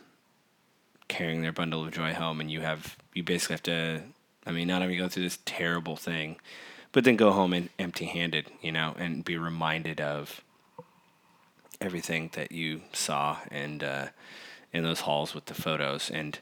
carrying 1.08 1.42
their 1.42 1.52
bundle 1.52 1.84
of 1.84 1.92
joy 1.92 2.14
home, 2.14 2.40
and 2.40 2.50
you 2.50 2.60
have 2.60 2.96
you 3.12 3.22
basically 3.22 3.54
have 3.54 3.62
to. 3.64 4.02
I 4.46 4.52
mean, 4.52 4.68
not 4.68 4.82
only 4.82 4.96
go 4.96 5.08
through 5.08 5.24
this 5.24 5.38
terrible 5.44 5.96
thing, 5.96 6.36
but 6.90 7.04
then 7.04 7.16
go 7.16 7.30
home 7.30 7.52
and 7.52 7.68
empty-handed, 7.78 8.46
you 8.60 8.72
know, 8.72 8.94
and 8.98 9.24
be 9.24 9.36
reminded 9.36 10.00
of 10.00 10.42
everything 11.80 12.30
that 12.34 12.52
you 12.52 12.82
saw 12.92 13.38
and. 13.50 13.84
Uh, 13.84 14.06
in 14.72 14.82
those 14.82 15.00
halls 15.00 15.34
with 15.34 15.46
the 15.46 15.54
photos. 15.54 16.10
And, 16.10 16.38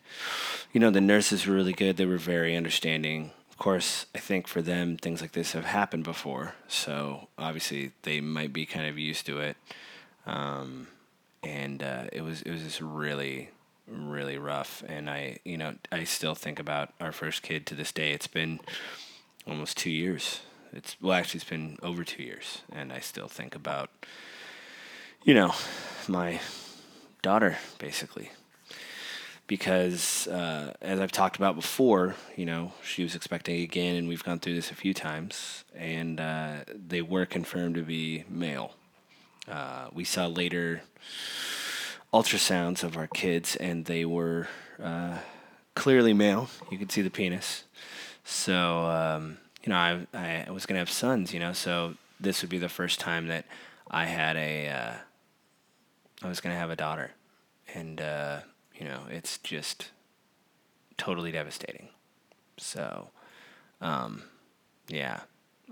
you 0.72 0.80
know, 0.80 0.90
the 0.90 1.00
nurses 1.00 1.46
were 1.46 1.54
really 1.54 1.72
good. 1.72 1.96
They 1.96 2.06
were 2.06 2.16
very 2.16 2.56
understanding. 2.56 3.32
Course, 3.60 4.06
I 4.14 4.18
think 4.18 4.48
for 4.48 4.62
them, 4.62 4.96
things 4.96 5.20
like 5.20 5.32
this 5.32 5.52
have 5.52 5.66
happened 5.66 6.02
before. 6.02 6.54
So 6.66 7.28
obviously, 7.36 7.92
they 8.04 8.22
might 8.22 8.54
be 8.54 8.64
kind 8.64 8.86
of 8.86 8.98
used 8.98 9.26
to 9.26 9.38
it. 9.38 9.54
Um, 10.24 10.88
and 11.42 11.82
uh, 11.82 12.04
it 12.10 12.22
was 12.22 12.40
it 12.40 12.50
was 12.50 12.62
just 12.62 12.80
really 12.80 13.50
really 13.86 14.38
rough. 14.38 14.82
And 14.88 15.10
I 15.10 15.40
you 15.44 15.58
know 15.58 15.74
I 15.92 16.04
still 16.04 16.34
think 16.34 16.58
about 16.58 16.94
our 17.02 17.12
first 17.12 17.42
kid 17.42 17.66
to 17.66 17.74
this 17.74 17.92
day. 17.92 18.12
It's 18.12 18.26
been 18.26 18.60
almost 19.46 19.76
two 19.76 19.90
years. 19.90 20.40
It's 20.72 20.96
well 21.02 21.12
actually 21.12 21.40
it's 21.40 21.50
been 21.50 21.76
over 21.82 22.02
two 22.02 22.22
years, 22.22 22.62
and 22.72 22.90
I 22.90 23.00
still 23.00 23.28
think 23.28 23.54
about 23.54 23.90
you 25.22 25.34
know 25.34 25.52
my 26.08 26.40
daughter, 27.20 27.58
basically. 27.78 28.30
Because 29.50 30.28
uh, 30.28 30.73
as 30.80 31.00
I've 31.00 31.11
talked 31.11 31.35
about 31.35 31.57
before, 31.57 32.14
you 32.37 32.47
know, 32.47 32.73
she 32.85 33.02
was 33.02 33.16
expecting 33.16 33.62
again, 33.62 33.97
and 33.97 34.07
we've 34.07 34.23
gone 34.23 34.38
through 34.38 34.54
this 34.54 34.71
a 34.71 34.76
few 34.76 34.95
times, 34.95 35.64
and 35.75 36.21
uh, 36.21 36.59
they 36.69 37.02
were 37.02 37.26
confirmed 37.26 37.75
to 37.75 37.83
be 37.83 38.23
male. 38.28 38.76
Uh, 39.50 39.88
we 39.92 40.04
saw 40.04 40.28
later 40.28 40.83
ultrasounds 42.14 42.85
of 42.85 42.97
our 42.97 43.09
kids, 43.09 43.57
and 43.57 43.87
they 43.87 44.04
were 44.04 44.47
uh, 44.80 45.19
clearly 45.75 46.12
male. 46.12 46.49
You 46.71 46.78
could 46.78 46.92
see 46.92 47.02
the 47.02 47.11
penis. 47.11 47.64
So, 48.23 48.85
um, 48.85 49.38
you 49.64 49.71
know, 49.71 50.07
I, 50.14 50.45
I 50.47 50.50
was 50.52 50.64
going 50.64 50.76
to 50.76 50.80
have 50.80 50.90
sons, 50.90 51.35
you 51.35 51.40
know, 51.40 51.54
so 51.54 51.95
this 52.21 52.42
would 52.42 52.50
be 52.50 52.59
the 52.59 52.69
first 52.69 53.00
time 53.00 53.26
that 53.26 53.47
I 53.90 54.04
had 54.04 54.37
a, 54.37 54.69
uh, 54.69 54.95
I 56.23 56.28
was 56.28 56.40
going 56.40 56.54
to 56.54 56.61
have 56.61 56.71
a 56.71 56.76
daughter. 56.76 57.11
And, 57.75 58.00
uh, 58.00 58.40
you 58.80 58.87
know, 58.87 59.02
it's 59.10 59.38
just 59.38 59.90
totally 60.96 61.30
devastating. 61.30 61.88
So, 62.56 63.10
um, 63.80 64.22
yeah, 64.88 65.20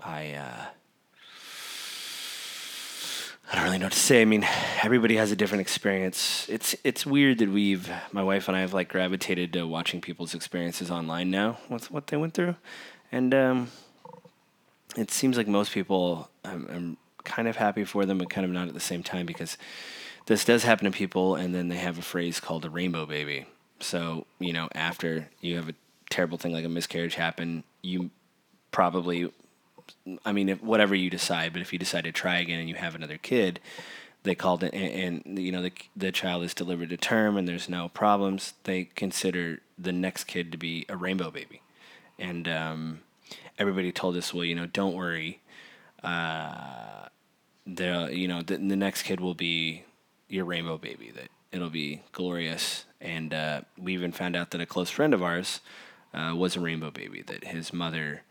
I, 0.05 0.33
uh, 0.35 0.67
I 3.51 3.55
don't 3.55 3.65
really 3.65 3.79
know 3.79 3.87
what 3.87 3.95
to 3.95 3.99
say. 3.99 4.21
I 4.21 4.27
mean, 4.27 4.47
everybody 4.83 5.17
has 5.17 5.33
a 5.33 5.37
different 5.37 5.63
experience. 5.63 6.47
It's 6.51 6.77
it's 6.85 7.07
weird 7.07 7.39
that 7.39 7.49
we've 7.49 7.91
my 8.13 8.23
wife 8.23 8.47
and 8.47 8.57
I 8.57 8.61
have 8.61 8.75
like 8.75 8.91
gravitated 8.91 9.55
to 9.55 9.67
watching 9.67 10.03
people's 10.03 10.35
experiences 10.35 10.91
online 10.91 11.31
now. 11.31 11.59
What's 11.69 11.91
what 11.91 12.09
they 12.09 12.19
went 12.19 12.35
through, 12.35 12.57
and 13.11 13.33
um, 13.33 13.71
it 14.99 15.11
seems 15.11 15.39
like 15.39 15.49
most 15.49 15.73
people. 15.73 16.29
I'm, 16.45 16.69
I'm 16.71 16.97
kind 17.25 17.49
of 17.49 17.57
happy 17.57 17.85
for 17.85 18.05
them, 18.05 18.19
but 18.19 18.29
kind 18.29 18.45
of 18.45 18.51
not 18.51 18.69
at 18.69 18.75
the 18.75 18.81
same 18.81 19.03
time 19.03 19.25
because 19.25 19.57
this 20.29 20.45
does 20.45 20.63
happen 20.63 20.85
to 20.85 20.97
people, 20.97 21.35
and 21.35 21.55
then 21.55 21.69
they 21.69 21.79
have 21.79 21.99
a 21.99 22.03
phrase 22.03 22.39
called 22.39 22.65
a 22.67 22.71
rainbow 22.71 23.07
baby. 23.07 23.47
So 23.81 24.27
you 24.39 24.53
know, 24.53 24.69
after 24.75 25.31
you 25.41 25.57
have 25.57 25.71
a 25.71 25.75
terrible 26.11 26.37
thing 26.37 26.53
like 26.53 26.67
a 26.67 26.69
miscarriage 26.69 27.15
happen, 27.15 27.65
you 27.83 28.11
probably 28.71 29.33
I 30.25 30.33
mean, 30.33 30.51
if, 30.51 30.63
whatever 30.63 30.95
you 30.95 31.09
decide, 31.09 31.55
but 31.55 31.63
if 31.63 31.73
you 31.73 31.79
decide 31.79 32.05
to 32.05 32.13
try 32.13 32.39
again 32.39 32.61
and 32.61 32.69
you 32.69 32.75
have 32.75 32.95
another 32.95 33.17
kid, 33.17 33.59
they 34.23 34.35
called 34.35 34.63
it, 34.63 34.75
and, 34.75 35.25
and, 35.25 35.39
you 35.39 35.51
know 35.51 35.63
the 35.63 35.73
the 35.97 36.13
child 36.13 36.43
is 36.45 36.53
delivered 36.53 36.91
to 36.91 36.99
term 36.99 37.39
and 37.39 37.49
there's 37.49 37.69
no 37.69 37.89
problems. 37.89 38.53
They 38.65 38.85
consider 38.85 39.61
the 39.79 39.93
next 39.93 40.25
kid 40.25 40.53
to 40.53 40.59
be 40.59 40.85
a 40.91 40.97
rainbow 40.97 41.31
baby, 41.31 41.63
and 42.19 42.47
um, 42.49 43.01
everybody 43.59 43.93
told 43.93 44.15
us, 44.17 44.35
well, 44.35 44.45
you 44.45 44.55
know, 44.55 44.67
don't 44.67 44.95
worry, 44.95 45.41
uh, 46.03 47.09
the 47.67 48.11
you 48.13 48.29
know 48.29 48.43
the, 48.43 48.59
the 48.59 48.77
next 48.77 49.05
kid 49.05 49.21
will 49.21 49.35
be 49.35 49.85
your 50.29 50.45
rainbow 50.45 50.79
baby. 50.79 51.11
That 51.11 51.29
it'll 51.53 51.71
be 51.71 52.03
glorious, 52.13 52.85
and 53.01 53.33
uh, 53.33 53.63
we 53.79 53.95
even 53.95 54.13
found 54.13 54.37
out 54.37 54.51
that 54.53 54.61
a 54.61 54.67
close 54.67 54.91
friend 54.91 55.15
of 55.15 55.23
ours 55.23 55.61
uh, 56.15 56.35
was 56.37 56.57
a 56.57 56.61
rainbow 56.61 56.91
baby. 56.91 57.23
That 57.23 57.45
his 57.45 57.73
mother. 57.73 58.23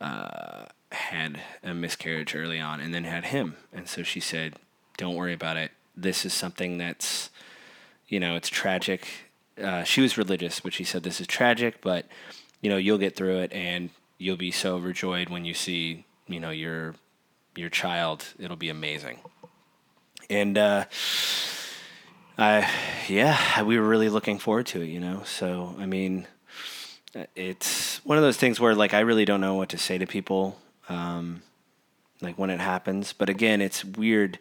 Uh, 0.00 0.66
had 0.94 1.40
a 1.62 1.74
miscarriage 1.74 2.34
early 2.34 2.60
on 2.60 2.80
and 2.80 2.94
then 2.94 3.04
had 3.04 3.26
him. 3.26 3.56
And 3.72 3.88
so 3.88 4.02
she 4.02 4.20
said, 4.20 4.54
Don't 4.96 5.14
worry 5.14 5.34
about 5.34 5.56
it. 5.56 5.72
This 5.96 6.24
is 6.24 6.32
something 6.32 6.78
that's, 6.78 7.30
you 8.08 8.18
know, 8.18 8.36
it's 8.36 8.48
tragic. 8.48 9.06
Uh, 9.62 9.84
she 9.84 10.00
was 10.00 10.18
religious, 10.18 10.60
but 10.60 10.72
she 10.72 10.84
said, 10.84 11.02
This 11.02 11.20
is 11.20 11.26
tragic, 11.26 11.80
but, 11.80 12.06
you 12.60 12.70
know, 12.70 12.76
you'll 12.76 12.98
get 12.98 13.16
through 13.16 13.38
it 13.40 13.52
and 13.52 13.90
you'll 14.18 14.36
be 14.36 14.50
so 14.50 14.76
overjoyed 14.76 15.28
when 15.28 15.44
you 15.44 15.54
see, 15.54 16.06
you 16.26 16.40
know, 16.40 16.50
your 16.50 16.94
your 17.56 17.68
child. 17.68 18.24
It'll 18.38 18.56
be 18.56 18.70
amazing. 18.70 19.18
And 20.30 20.56
uh, 20.58 20.84
I, 22.38 22.70
yeah, 23.08 23.62
we 23.62 23.78
were 23.78 23.86
really 23.86 24.08
looking 24.08 24.38
forward 24.38 24.66
to 24.66 24.82
it, 24.82 24.86
you 24.86 25.00
know. 25.00 25.22
So 25.24 25.74
I 25.78 25.86
mean, 25.86 26.26
it's 27.34 28.04
one 28.04 28.18
of 28.18 28.24
those 28.24 28.36
things 28.36 28.58
where 28.58 28.74
like 28.74 28.94
I 28.94 29.00
really 29.00 29.24
don't 29.24 29.40
know 29.40 29.54
what 29.54 29.68
to 29.70 29.78
say 29.78 29.98
to 29.98 30.06
people 30.06 30.58
um, 30.88 31.42
like 32.20 32.38
when 32.38 32.50
it 32.50 32.60
happens. 32.60 33.12
But 33.12 33.28
again, 33.28 33.60
it's 33.60 33.84
weird 33.84 34.38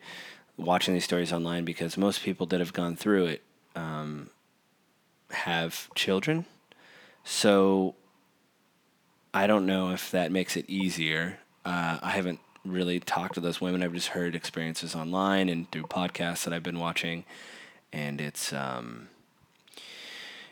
watching 0.57 0.93
these 0.93 1.03
stories 1.03 1.33
online 1.33 1.65
because 1.65 1.97
most 1.97 2.23
people 2.23 2.45
that 2.47 2.59
have 2.59 2.73
gone 2.73 2.95
through 2.95 3.25
it 3.25 3.43
um, 3.75 4.29
have 5.31 5.89
children. 5.95 6.45
So 7.23 7.95
I 9.33 9.47
don't 9.47 9.65
know 9.65 9.91
if 9.91 10.11
that 10.11 10.31
makes 10.31 10.55
it 10.57 10.69
easier. 10.69 11.39
Uh, 11.65 11.99
I 12.01 12.11
haven't 12.11 12.39
really 12.65 12.99
talked 12.99 13.35
to 13.35 13.39
those 13.39 13.59
women. 13.59 13.83
I've 13.83 13.93
just 13.93 14.09
heard 14.09 14.35
experiences 14.35 14.95
online 14.95 15.49
and 15.49 15.69
through 15.71 15.83
podcasts 15.83 16.43
that 16.45 16.53
I've 16.53 16.63
been 16.63 16.79
watching, 16.79 17.25
and 17.91 18.21
it's 18.21 18.53
um, 18.53 19.09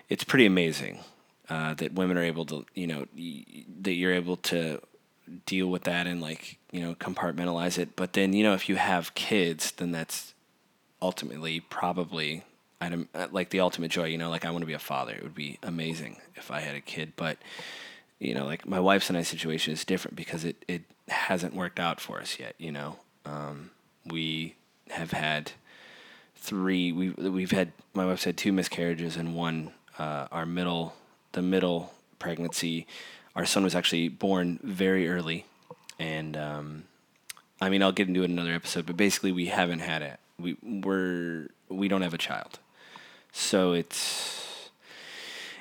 it's 0.10 0.24
pretty 0.24 0.46
amazing 0.46 1.00
uh, 1.50 1.74
that 1.76 1.94
women 1.94 2.18
are 2.18 2.24
able 2.24 2.46
to, 2.46 2.66
you 2.76 2.88
know, 2.88 3.08
y- 3.18 3.46
that 3.82 3.94
you're 3.94 4.14
able 4.14 4.38
to 4.38 4.82
deal 5.46 5.68
with 5.68 5.84
that 5.84 6.08
and 6.08 6.22
like 6.22 6.58
you 6.72 6.82
know 6.82 6.96
compartmentalize 6.96 7.78
it. 7.78 7.96
But 7.96 8.14
then 8.14 8.34
you 8.34 8.44
know 8.44 8.54
if 8.54 8.68
you 8.68 8.76
have 8.76 9.14
kids 9.16 9.72
then 9.72 9.92
that's 9.92 10.34
ultimately 11.02 11.60
probably 11.60 12.44
uh, 12.82 13.28
like 13.32 13.50
the 13.50 13.60
ultimate 13.60 13.92
joy 13.92 14.06
you 14.06 14.18
know 14.18 14.30
like 14.30 14.46
i 14.46 14.52
want 14.52 14.62
to 14.62 14.68
be 14.68 14.74
a 14.74 14.80
father. 14.80 15.14
It 15.14 15.24
would 15.24 15.36
be 15.36 15.58
amazing 15.64 16.18
if 16.36 16.52
i 16.52 16.60
had 16.60 16.76
a 16.76 16.82
kid. 16.82 17.14
But 17.16 17.38
you 18.20 18.34
know 18.34 18.46
like 18.46 18.68
my 18.68 18.80
wife's 18.80 19.10
and 19.10 19.18
i 19.18 19.22
situation 19.22 19.74
is 19.74 19.86
different 19.86 20.16
because 20.16 20.44
it, 20.44 20.64
it 20.68 20.82
hasn't 21.12 21.54
worked 21.54 21.80
out 21.80 22.00
for 22.00 22.20
us 22.20 22.40
yet 22.40 22.56
you 22.58 22.72
know 22.72 22.98
um, 23.26 23.70
we 24.06 24.56
have 24.90 25.12
had 25.12 25.52
three 26.36 26.92
we, 26.92 27.10
we've 27.10 27.52
had 27.52 27.72
my 27.94 28.06
wife's 28.06 28.24
had 28.24 28.38
two 28.38 28.52
miscarriages 28.52 29.16
and 29.16 29.36
one 29.36 29.72
uh, 30.00 30.28
our 30.32 30.46
middle 30.46 30.96
the 31.34 31.42
middle 31.42 31.94
pregnancy 32.20 32.88
our 33.36 33.46
son 33.46 33.64
was 33.64 33.76
actually 33.76 34.10
born 34.10 34.60
very 34.62 35.08
early, 35.08 35.46
and 36.00 36.36
um, 36.36 36.84
I 37.62 37.70
mean 37.70 37.82
I'll 37.82 37.92
get 37.92 38.08
into 38.08 38.22
it 38.22 38.26
in 38.26 38.32
another 38.32 38.54
episode, 38.54 38.86
but 38.86 38.98
basically 38.98 39.32
we 39.32 39.46
haven't 39.48 39.80
had 39.80 40.02
it. 40.02 40.20
We 40.38 40.58
we're 40.62 41.48
we 41.70 41.88
don't 41.88 42.02
have 42.02 42.14
a 42.14 42.18
child, 42.18 42.60
so 43.32 43.74
it's 43.74 44.70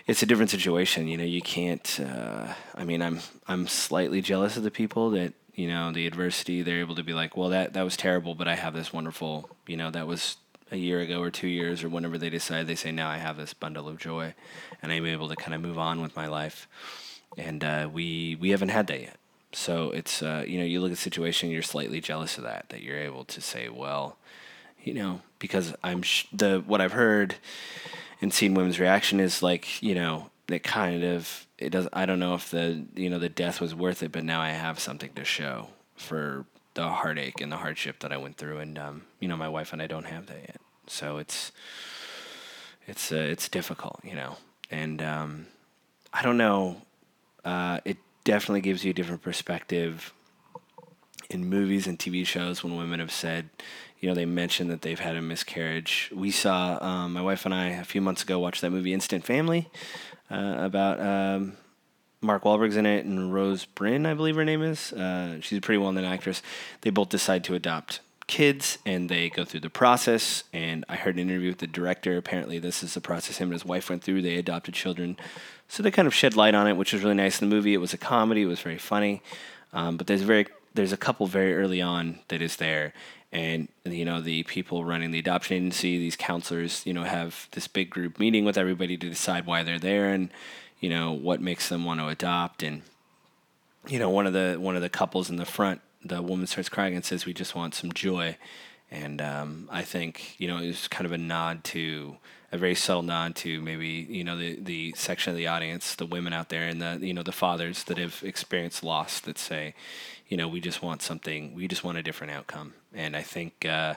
it's 0.07 0.23
a 0.23 0.27
different 0.27 0.51
situation. 0.51 1.07
You 1.07 1.17
know, 1.17 1.25
you 1.25 1.43
can't. 1.43 2.01
Uh, 2.01 2.55
I 2.75 2.85
mean, 2.85 3.03
I'm 3.03 3.21
I'm 3.47 3.69
slightly 3.69 4.21
jealous 4.21 4.57
of 4.57 4.65
the 4.65 4.71
people 4.71 5.11
that 5.11 5.33
you 5.61 5.69
know 5.69 5.93
the 5.93 6.07
adversity. 6.07 6.63
They're 6.63 6.81
able 6.81 6.97
to 6.97 7.05
be 7.05 7.15
like, 7.15 7.37
well, 7.37 7.51
that 7.51 7.73
that 7.75 7.83
was 7.83 7.97
terrible, 7.97 8.35
but 8.35 8.49
I 8.49 8.55
have 8.55 8.75
this 8.75 8.93
wonderful. 8.93 9.49
You 9.67 9.77
know, 9.77 9.91
that 9.91 10.07
was 10.07 10.37
a 10.73 10.77
year 10.77 11.01
ago 11.01 11.21
or 11.21 11.31
two 11.31 11.49
years 11.49 11.83
or 11.83 11.89
whenever 11.89 12.17
they 12.17 12.31
decide. 12.31 12.67
They 12.67 12.75
say 12.77 12.93
now 12.93 13.09
I 13.09 13.19
have 13.19 13.37
this 13.37 13.55
bundle 13.55 13.89
of 13.89 13.99
joy, 13.99 14.35
and 14.83 14.93
I'm 14.93 15.07
able 15.07 15.29
to 15.29 15.37
kind 15.37 15.55
of 15.55 15.61
move 15.61 15.79
on 15.79 16.01
with 16.01 16.15
my 16.17 16.27
life 16.27 16.69
and 17.37 17.63
uh, 17.65 17.89
we 17.93 18.37
we 18.41 18.51
haven't 18.51 18.71
had 18.71 18.87
that 18.89 19.01
yet. 19.01 19.17
So 19.53 19.91
it's 19.91 20.23
uh, 20.23 20.45
you 20.47 20.59
know 20.59 20.65
you 20.65 20.81
look 20.81 20.91
at 20.91 20.97
the 20.97 21.03
situation, 21.03 21.51
you're 21.51 21.63
slightly 21.63 22.01
jealous 22.01 22.39
of 22.39 22.45
that 22.45 22.69
that 22.71 22.83
you're 22.83 22.99
able 22.99 23.25
to 23.27 23.41
say, 23.41 23.69
well, 23.69 24.17
you 24.83 24.95
know, 24.95 25.23
because 25.39 25.75
I'm 25.83 26.03
sh- 26.03 26.27
the 26.33 26.63
what 26.67 26.81
I've 26.81 26.93
heard 26.93 27.37
and 28.21 28.33
seen 28.33 28.55
women's 28.55 28.81
reaction 28.81 29.21
is 29.21 29.43
like 29.43 29.83
you 29.83 29.95
know 29.95 30.31
it 30.53 30.63
kind 30.63 31.05
of 31.05 31.47
it 31.59 31.71
does 31.71 31.89
I 31.93 32.07
don't 32.07 32.19
know 32.19 32.35
if 32.35 32.51
the 32.51 32.85
you 32.95 33.11
know 33.11 33.19
the 33.19 33.29
death 33.29 33.61
was 33.61 33.75
worth 33.75 34.03
it, 34.03 34.13
but 34.13 34.25
now 34.25 34.41
I 34.41 34.51
have 34.51 34.79
something 34.79 35.13
to 35.15 35.25
show 35.25 35.69
for 35.97 36.47
the 36.75 36.89
heartache 36.89 37.41
and 37.41 37.51
the 37.51 37.57
hardship 37.57 38.01
that 38.01 38.13
I 38.13 38.17
went 38.17 38.37
through, 38.37 38.59
and 38.59 38.79
um, 38.79 39.03
you 39.19 39.29
know 39.29 39.37
my 39.37 39.49
wife 39.49 39.73
and 39.73 39.83
I 39.83 39.87
don't 39.87 40.07
have 40.07 40.27
that 40.27 40.41
yet, 40.41 40.61
so 40.87 41.19
it's 41.19 41.53
it's 42.87 43.13
uh, 43.13 43.17
it's 43.17 43.49
difficult, 43.49 44.01
you 44.05 44.15
know, 44.15 44.37
and 44.71 45.03
um, 45.03 45.47
I 46.13 46.23
don't 46.23 46.39
know 46.39 46.83
uh, 47.45 47.81
it 47.85 47.99
definitely 48.25 48.61
gives 48.61 48.85
you 48.85 48.91
a 48.91 48.95
different 48.95 49.23
perspective 49.23 50.13
in 51.29 51.49
movies 51.49 51.87
and 51.87 51.99
TV 51.99 52.27
shows 52.27 52.63
when 52.65 52.77
women 52.77 53.01
have 53.01 53.13
said, 53.13 53.49
you 54.01 54.09
know, 54.09 54.15
they 54.15 54.25
mentioned 54.25 54.71
that 54.71 54.83
they've 54.83 54.99
had 54.99 55.17
a 55.17 55.23
miscarriage. 55.23 56.11
We 56.15 56.31
saw 56.31 56.79
um, 56.83 57.13
my 57.13 57.23
wife 57.23 57.45
and 57.45 57.55
I 57.55 57.69
a 57.69 57.85
few 57.85 58.01
months 58.01 58.23
ago 58.23 58.39
watched 58.39 58.61
that 58.63 58.71
movie 58.71 58.93
Instant 58.93 59.25
Family 59.25 59.69
uh, 60.31 60.57
about 60.59 61.01
um, 61.01 61.57
Mark 62.21 62.45
Wahlberg's 62.45 62.77
in 62.77 62.87
it 62.87 63.05
and 63.05 63.33
Rose 63.33 63.65
Byrne, 63.65 64.07
I 64.07 64.15
believe 64.15 64.37
her 64.37 64.45
name 64.45 64.63
is. 64.63 64.93
Uh, 64.93 65.41
she's 65.41 65.59
a 65.59 65.61
pretty 65.61 65.79
well-known 65.79 66.05
actress. 66.05 66.43
They 66.83 66.91
both 66.91 67.09
decide 67.09 67.45
to 67.45 67.55
adopt 67.55 68.01
kids 68.27 68.79
and 68.87 69.09
they 69.09 69.29
go 69.29 69.45
through 69.45 69.61
the 69.61 69.71
process. 69.71 70.45
And 70.53 70.85
I 70.89 70.97
heard 70.97 71.17
an 71.17 71.29
interview 71.29 71.49
with 71.49 71.59
the 71.59 71.67
director. 71.67 72.17
Apparently, 72.17 72.59
this 72.59 72.83
is 72.83 72.95
the 72.95 73.01
process 73.01 73.39
him 73.39 73.49
and 73.49 73.55
his 73.55 73.65
wife 73.65 73.91
went 73.91 74.05
through. 74.05 74.23
They 74.23 74.37
adopted 74.37 74.75
children 74.75 75.17
so 75.71 75.85
they 75.85 75.93
kind 75.93 76.09
of 76.09 76.15
shed 76.15 76.37
light 76.37 76.57
on 76.57 76.67
it, 76.67 76.77
which 76.77 76.93
was 76.93 77.05
really 77.05 77.15
nice 77.15 77.41
in 77.41 77.49
the 77.49 77.55
movie. 77.55 77.75
It 77.75 77.81
was 77.81 77.95
a 77.95 77.99
comedy. 77.99 78.43
It 78.43 78.47
was 78.47 78.59
very 78.59 78.77
funny. 78.77 79.23
Um, 79.73 79.97
but 79.97 80.09
there's 80.09 80.23
a 80.23 80.25
very 80.25 80.47
there's 80.75 80.93
a 80.93 80.97
couple 80.97 81.27
very 81.27 81.55
early 81.55 81.83
on 81.83 82.21
that 82.29 82.41
is 82.41 82.57
there, 82.57 82.93
and 83.33 83.69
you 83.85 84.05
know 84.05 84.21
the 84.21 84.43
people 84.45 84.85
running 84.85 85.11
the 85.11 85.19
adoption 85.19 85.57
agency, 85.57 85.99
these 85.99 86.17
counselors, 86.17 86.85
you 86.87 86.93
know, 86.93 87.05
have 87.05 87.49
this 87.53 87.69
big 87.69 87.91
group 87.91 88.19
meeting 88.19 88.45
with 88.45 88.59
everybody 88.59 88.97
to 88.97 89.09
decide 89.09 89.47
why 89.47 89.63
they're 89.63 89.79
there 89.79 90.13
and 90.13 90.31
you 90.81 90.89
know 90.89 91.13
what 91.13 91.41
makes 91.41 91.69
them 91.69 91.85
want 91.85 92.01
to 92.01 92.09
adopt. 92.09 92.63
And 92.63 92.83
you 93.89 93.99
know 93.99 94.11
one 94.11 94.27
of 94.27 94.33
the 94.33 94.57
one 94.59 94.77
of 94.77 94.83
the 94.83 94.89
couples 94.89 95.31
in 95.31 95.37
the 95.37 95.45
front, 95.45 95.81
the 96.05 96.23
woman 96.23 96.47
starts 96.47 96.69
crying 96.69 96.95
and 96.95 97.05
says, 97.05 97.27
"We 97.27 97.35
just 97.35 97.55
want 97.55 97.75
some 97.75 97.93
joy." 97.93 98.37
And 98.91 99.21
um, 99.21 99.69
I 99.71 99.83
think 99.83 100.35
you 100.39 100.49
know 100.49 100.59
it 100.59 100.67
was 100.67 100.89
kind 100.89 101.07
of 101.07 101.13
a 101.13 101.19
nod 101.19 101.65
to 101.65 102.17
a 102.53 102.59
very 102.59 102.75
subtle 102.75 103.03
nod 103.03 103.37
to 103.37 103.61
maybe 103.61 103.87
you 103.87 104.25
know 104.25 104.37
the 104.37 104.59
the 104.61 104.93
section 104.97 105.31
of 105.31 105.37
the 105.37 105.47
audience, 105.47 105.95
the 105.95 106.07
women 106.07 106.33
out 106.33 106.49
there, 106.49 106.67
and 106.67 106.83
the 106.83 106.99
you 107.01 107.15
know 107.15 107.23
the 107.23 107.33
fathers 107.33 107.85
that 107.85 107.99
have 107.99 108.23
experienced 108.25 108.83
loss 108.83 109.21
that 109.21 109.39
say, 109.39 109.75
you 110.29 110.37
know, 110.37 110.49
we 110.49 110.61
just 110.61 110.83
want 110.83 111.03
something, 111.03 111.55
we 111.55 111.69
just 111.69 111.85
want 111.85 111.99
a 111.99 112.03
different 112.03 112.33
outcome, 112.33 112.75
and 112.93 113.17
I 113.17 113.23
think 113.23 113.65
uh, 113.65 113.95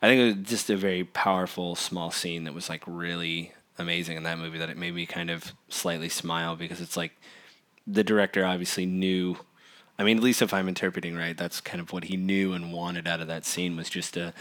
I 0.00 0.08
think 0.08 0.20
it 0.20 0.38
was 0.38 0.48
just 0.48 0.70
a 0.70 0.76
very 0.76 1.04
powerful 1.04 1.76
small 1.76 2.10
scene 2.10 2.44
that 2.44 2.54
was 2.54 2.68
like 2.68 2.82
really 2.86 3.52
amazing 3.78 4.16
in 4.16 4.24
that 4.24 4.38
movie 4.38 4.58
that 4.58 4.70
it 4.70 4.76
made 4.76 4.94
me 4.94 5.06
kind 5.06 5.30
of 5.30 5.52
slightly 5.68 6.08
smile 6.08 6.56
because 6.56 6.80
it's 6.80 6.96
like 6.96 7.12
the 7.86 8.04
director 8.04 8.44
obviously 8.44 8.84
knew 8.84 9.36
I 9.98 10.04
mean, 10.04 10.16
at 10.16 10.22
least 10.22 10.42
if 10.42 10.54
I'm 10.54 10.68
interpreting 10.68 11.16
right, 11.16 11.36
that's 11.36 11.60
kind 11.60 11.80
of 11.80 11.92
what 11.92 12.04
he 12.04 12.16
knew 12.16 12.52
and 12.52 12.72
wanted 12.72 13.06
out 13.06 13.20
of 13.20 13.28
that 13.28 13.44
scene 13.44 13.76
was 13.76 13.90
just 13.90 14.16
a, 14.16 14.32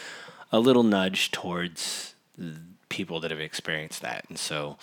a 0.51 0.59
little 0.59 0.83
nudge 0.83 1.31
towards 1.31 2.15
people 2.89 3.19
that 3.19 3.31
have 3.31 3.39
experienced 3.39 4.01
that. 4.01 4.25
And 4.29 4.37
so 4.37 4.77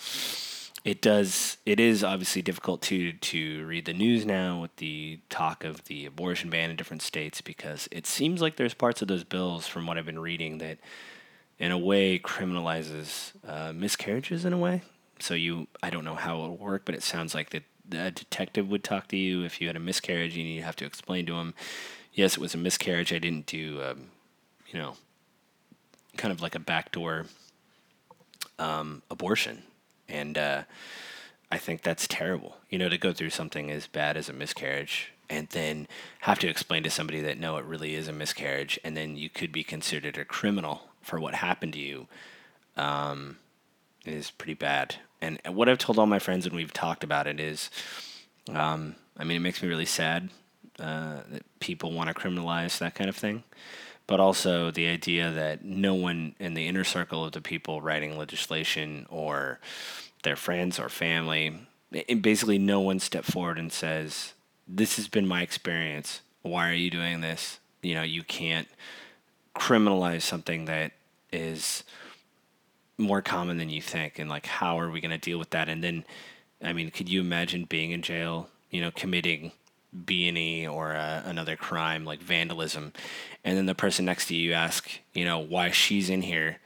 it 0.85 1.01
does, 1.01 1.57
it 1.65 1.79
is 1.79 2.03
obviously 2.03 2.41
difficult 2.41 2.81
to, 2.83 3.11
to 3.13 3.65
read 3.65 3.85
the 3.85 3.93
news 3.93 4.25
now 4.25 4.61
with 4.61 4.75
the 4.77 5.19
talk 5.29 5.63
of 5.63 5.83
the 5.85 6.05
abortion 6.05 6.49
ban 6.49 6.69
in 6.69 6.75
different 6.75 7.01
states 7.01 7.41
because 7.41 7.89
it 7.91 8.07
seems 8.07 8.41
like 8.41 8.55
there's 8.55 8.73
parts 8.73 9.01
of 9.01 9.07
those 9.07 9.23
bills, 9.23 9.67
from 9.67 9.85
what 9.85 9.97
I've 9.97 10.05
been 10.05 10.19
reading, 10.19 10.59
that 10.59 10.77
in 11.57 11.71
a 11.71 11.77
way 11.77 12.17
criminalizes 12.17 13.33
uh, 13.45 13.73
miscarriages 13.73 14.45
in 14.45 14.53
a 14.53 14.57
way. 14.57 14.81
So 15.19 15.33
you, 15.33 15.67
I 15.83 15.89
don't 15.89 16.05
know 16.05 16.15
how 16.15 16.43
it'll 16.43 16.57
work, 16.57 16.83
but 16.85 16.95
it 16.95 17.03
sounds 17.03 17.35
like 17.35 17.49
that 17.49 17.63
a 17.91 18.11
detective 18.11 18.69
would 18.69 18.83
talk 18.83 19.07
to 19.09 19.17
you 19.17 19.43
if 19.43 19.59
you 19.59 19.67
had 19.67 19.75
a 19.75 19.79
miscarriage 19.79 20.37
and 20.37 20.47
you 20.47 20.63
have 20.63 20.75
to 20.77 20.85
explain 20.85 21.25
to 21.27 21.35
him, 21.35 21.53
yes, 22.13 22.33
it 22.33 22.39
was 22.39 22.53
a 22.53 22.57
miscarriage. 22.57 23.13
I 23.13 23.19
didn't 23.19 23.45
do, 23.45 23.81
um, 23.83 24.09
you 24.67 24.79
know, 24.79 24.95
kind 26.17 26.31
of 26.31 26.41
like 26.41 26.55
a 26.55 26.59
backdoor 26.59 27.25
um, 28.57 29.01
abortion. 29.09 29.63
And 30.07 30.37
uh, 30.37 30.63
I 31.51 31.57
think 31.57 31.81
that's 31.81 32.07
terrible, 32.07 32.57
you 32.69 32.77
know, 32.77 32.89
to 32.89 32.97
go 32.97 33.13
through 33.13 33.29
something 33.29 33.71
as 33.71 33.87
bad 33.87 34.17
as 34.17 34.29
a 34.29 34.33
miscarriage 34.33 35.11
and 35.29 35.47
then 35.49 35.87
have 36.21 36.39
to 36.39 36.47
explain 36.47 36.83
to 36.83 36.89
somebody 36.89 37.21
that 37.21 37.39
no, 37.39 37.57
it 37.57 37.65
really 37.65 37.93
is 37.93 38.07
a 38.07 38.13
miscarriage, 38.13 38.79
and 38.83 38.97
then 38.97 39.15
you 39.15 39.29
could 39.29 39.51
be 39.51 39.63
considered 39.63 40.17
a 40.17 40.25
criminal 40.25 40.89
for 41.01 41.19
what 41.19 41.35
happened 41.35 41.73
to 41.73 41.79
you. 41.79 42.07
Um, 42.75 43.37
is 44.11 44.31
pretty 44.31 44.53
bad 44.53 44.95
and 45.21 45.39
what 45.49 45.67
I've 45.67 45.77
told 45.77 45.99
all 45.99 46.05
my 46.05 46.19
friends 46.19 46.45
and 46.45 46.55
we've 46.55 46.73
talked 46.73 47.03
about 47.03 47.27
it 47.27 47.39
is, 47.39 47.69
um, 48.49 48.95
I 49.17 49.23
mean, 49.23 49.37
it 49.37 49.41
makes 49.41 49.61
me 49.61 49.67
really 49.67 49.85
sad 49.85 50.29
uh, 50.79 51.19
that 51.29 51.59
people 51.59 51.91
want 51.91 52.07
to 52.07 52.13
criminalize 52.13 52.77
that 52.77 52.95
kind 52.95 53.09
of 53.09 53.15
thing, 53.15 53.43
but 54.07 54.19
also 54.19 54.71
the 54.71 54.87
idea 54.87 55.31
that 55.31 55.63
no 55.65 55.93
one 55.93 56.35
in 56.39 56.53
the 56.53 56.67
inner 56.67 56.85
circle 56.85 57.25
of 57.25 57.33
the 57.33 57.41
people 57.41 57.81
writing 57.81 58.17
legislation 58.17 59.05
or 59.09 59.59
their 60.23 60.37
friends 60.37 60.79
or 60.79 60.87
family, 60.87 61.59
basically 62.21 62.57
no 62.57 62.79
one 62.79 62.99
step 62.99 63.25
forward 63.25 63.59
and 63.59 63.73
says, 63.73 64.33
"This 64.67 64.95
has 64.95 65.07
been 65.07 65.27
my 65.27 65.41
experience. 65.41 66.21
Why 66.43 66.69
are 66.69 66.73
you 66.73 66.89
doing 66.89 67.21
this?" 67.21 67.59
You 67.81 67.95
know, 67.95 68.03
you 68.03 68.23
can't 68.23 68.67
criminalize 69.55 70.21
something 70.21 70.65
that 70.65 70.93
is 71.31 71.83
more 72.99 73.21
common 73.21 73.57
than 73.57 73.69
you 73.69 73.81
think 73.81 74.19
and 74.19 74.29
like 74.29 74.45
how 74.45 74.79
are 74.79 74.91
we 74.91 75.01
going 75.01 75.11
to 75.11 75.17
deal 75.17 75.39
with 75.39 75.49
that? 75.51 75.69
And 75.69 75.83
then 75.83 76.05
i 76.61 76.73
mean 76.73 76.91
could 76.91 77.09
you 77.09 77.21
imagine 77.21 77.65
being 77.65 77.91
in 77.91 78.01
jail 78.01 78.49
you 78.69 78.81
know 78.81 78.91
committing 78.91 79.51
b&e 80.05 80.67
or 80.67 80.95
uh, 80.95 81.21
another 81.25 81.55
crime 81.55 82.05
like 82.05 82.19
vandalism 82.21 82.93
and 83.43 83.57
then 83.57 83.65
the 83.65 83.75
person 83.75 84.05
next 84.05 84.27
to 84.27 84.35
you 84.35 84.53
ask 84.53 84.89
you 85.13 85.25
know 85.25 85.39
why 85.39 85.71
she's 85.71 86.09
in 86.09 86.21
here 86.21 86.57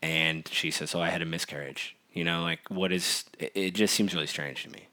and 0.00 0.48
she 0.48 0.70
says 0.70 0.94
oh 0.94 1.00
i 1.00 1.10
had 1.10 1.22
a 1.22 1.26
miscarriage. 1.26 1.96
You 2.12 2.24
know 2.24 2.42
like 2.42 2.60
what 2.68 2.92
is 2.92 3.24
it, 3.38 3.52
it 3.54 3.74
just 3.74 3.94
seems 3.94 4.14
really 4.14 4.26
strange 4.26 4.64
to 4.64 4.70
me. 4.70 4.88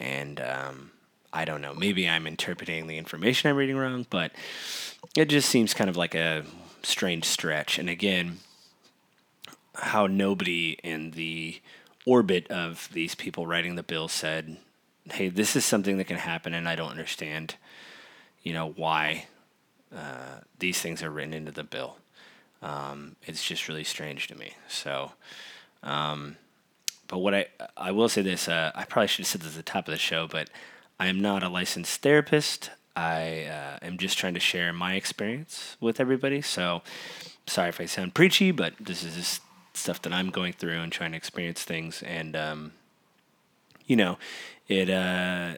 And 0.00 0.40
um, 0.40 0.90
i 1.32 1.44
don't 1.44 1.60
know. 1.60 1.74
Maybe 1.74 2.08
i'm 2.08 2.26
interpreting 2.26 2.86
the 2.86 2.98
information 2.98 3.50
i'm 3.50 3.56
reading 3.56 3.76
wrong 3.76 4.06
but 4.08 4.32
it 5.16 5.26
just 5.26 5.48
seems 5.48 5.74
kind 5.74 5.90
of 5.90 5.96
like 5.96 6.14
a 6.14 6.44
strange 6.82 7.24
stretch. 7.24 7.78
And 7.78 7.90
again 7.90 8.38
how 9.78 10.06
nobody 10.06 10.78
in 10.82 11.12
the 11.12 11.60
orbit 12.06 12.50
of 12.50 12.88
these 12.92 13.14
people 13.14 13.46
writing 13.46 13.76
the 13.76 13.82
bill 13.82 14.08
said, 14.08 14.56
"Hey, 15.10 15.28
this 15.28 15.56
is 15.56 15.64
something 15.64 15.98
that 15.98 16.06
can 16.06 16.16
happen, 16.16 16.54
and 16.54 16.68
I 16.68 16.76
don't 16.76 16.90
understand, 16.90 17.56
you 18.42 18.52
know, 18.52 18.70
why 18.70 19.26
uh, 19.94 20.40
these 20.58 20.80
things 20.80 21.02
are 21.02 21.10
written 21.10 21.34
into 21.34 21.52
the 21.52 21.64
bill." 21.64 21.96
Um, 22.62 23.16
it's 23.24 23.44
just 23.44 23.68
really 23.68 23.84
strange 23.84 24.26
to 24.28 24.34
me. 24.34 24.54
So, 24.68 25.12
um, 25.82 26.36
but 27.06 27.18
what 27.18 27.34
I 27.34 27.46
I 27.76 27.92
will 27.92 28.08
say 28.08 28.22
this, 28.22 28.48
uh, 28.48 28.72
I 28.74 28.84
probably 28.84 29.08
should 29.08 29.24
have 29.24 29.28
said 29.28 29.40
this 29.42 29.50
at 29.50 29.56
the 29.56 29.62
top 29.62 29.88
of 29.88 29.92
the 29.92 29.98
show, 29.98 30.26
but 30.26 30.50
I 30.98 31.06
am 31.06 31.20
not 31.20 31.42
a 31.42 31.48
licensed 31.48 32.02
therapist. 32.02 32.70
I 32.96 33.44
uh, 33.44 33.78
am 33.80 33.96
just 33.96 34.18
trying 34.18 34.34
to 34.34 34.40
share 34.40 34.72
my 34.72 34.94
experience 34.94 35.76
with 35.80 36.00
everybody. 36.00 36.42
So, 36.42 36.82
sorry 37.46 37.68
if 37.68 37.80
I 37.80 37.86
sound 37.86 38.14
preachy, 38.14 38.50
but 38.50 38.74
this 38.80 39.04
is 39.04 39.40
stuff 39.78 40.02
that 40.02 40.12
I'm 40.12 40.30
going 40.30 40.52
through 40.52 40.80
and 40.80 40.92
trying 40.92 41.12
to 41.12 41.16
experience 41.16 41.62
things. 41.64 42.02
And, 42.02 42.36
um, 42.36 42.72
you 43.86 43.96
know, 43.96 44.18
it, 44.68 44.90
uh, 44.90 45.54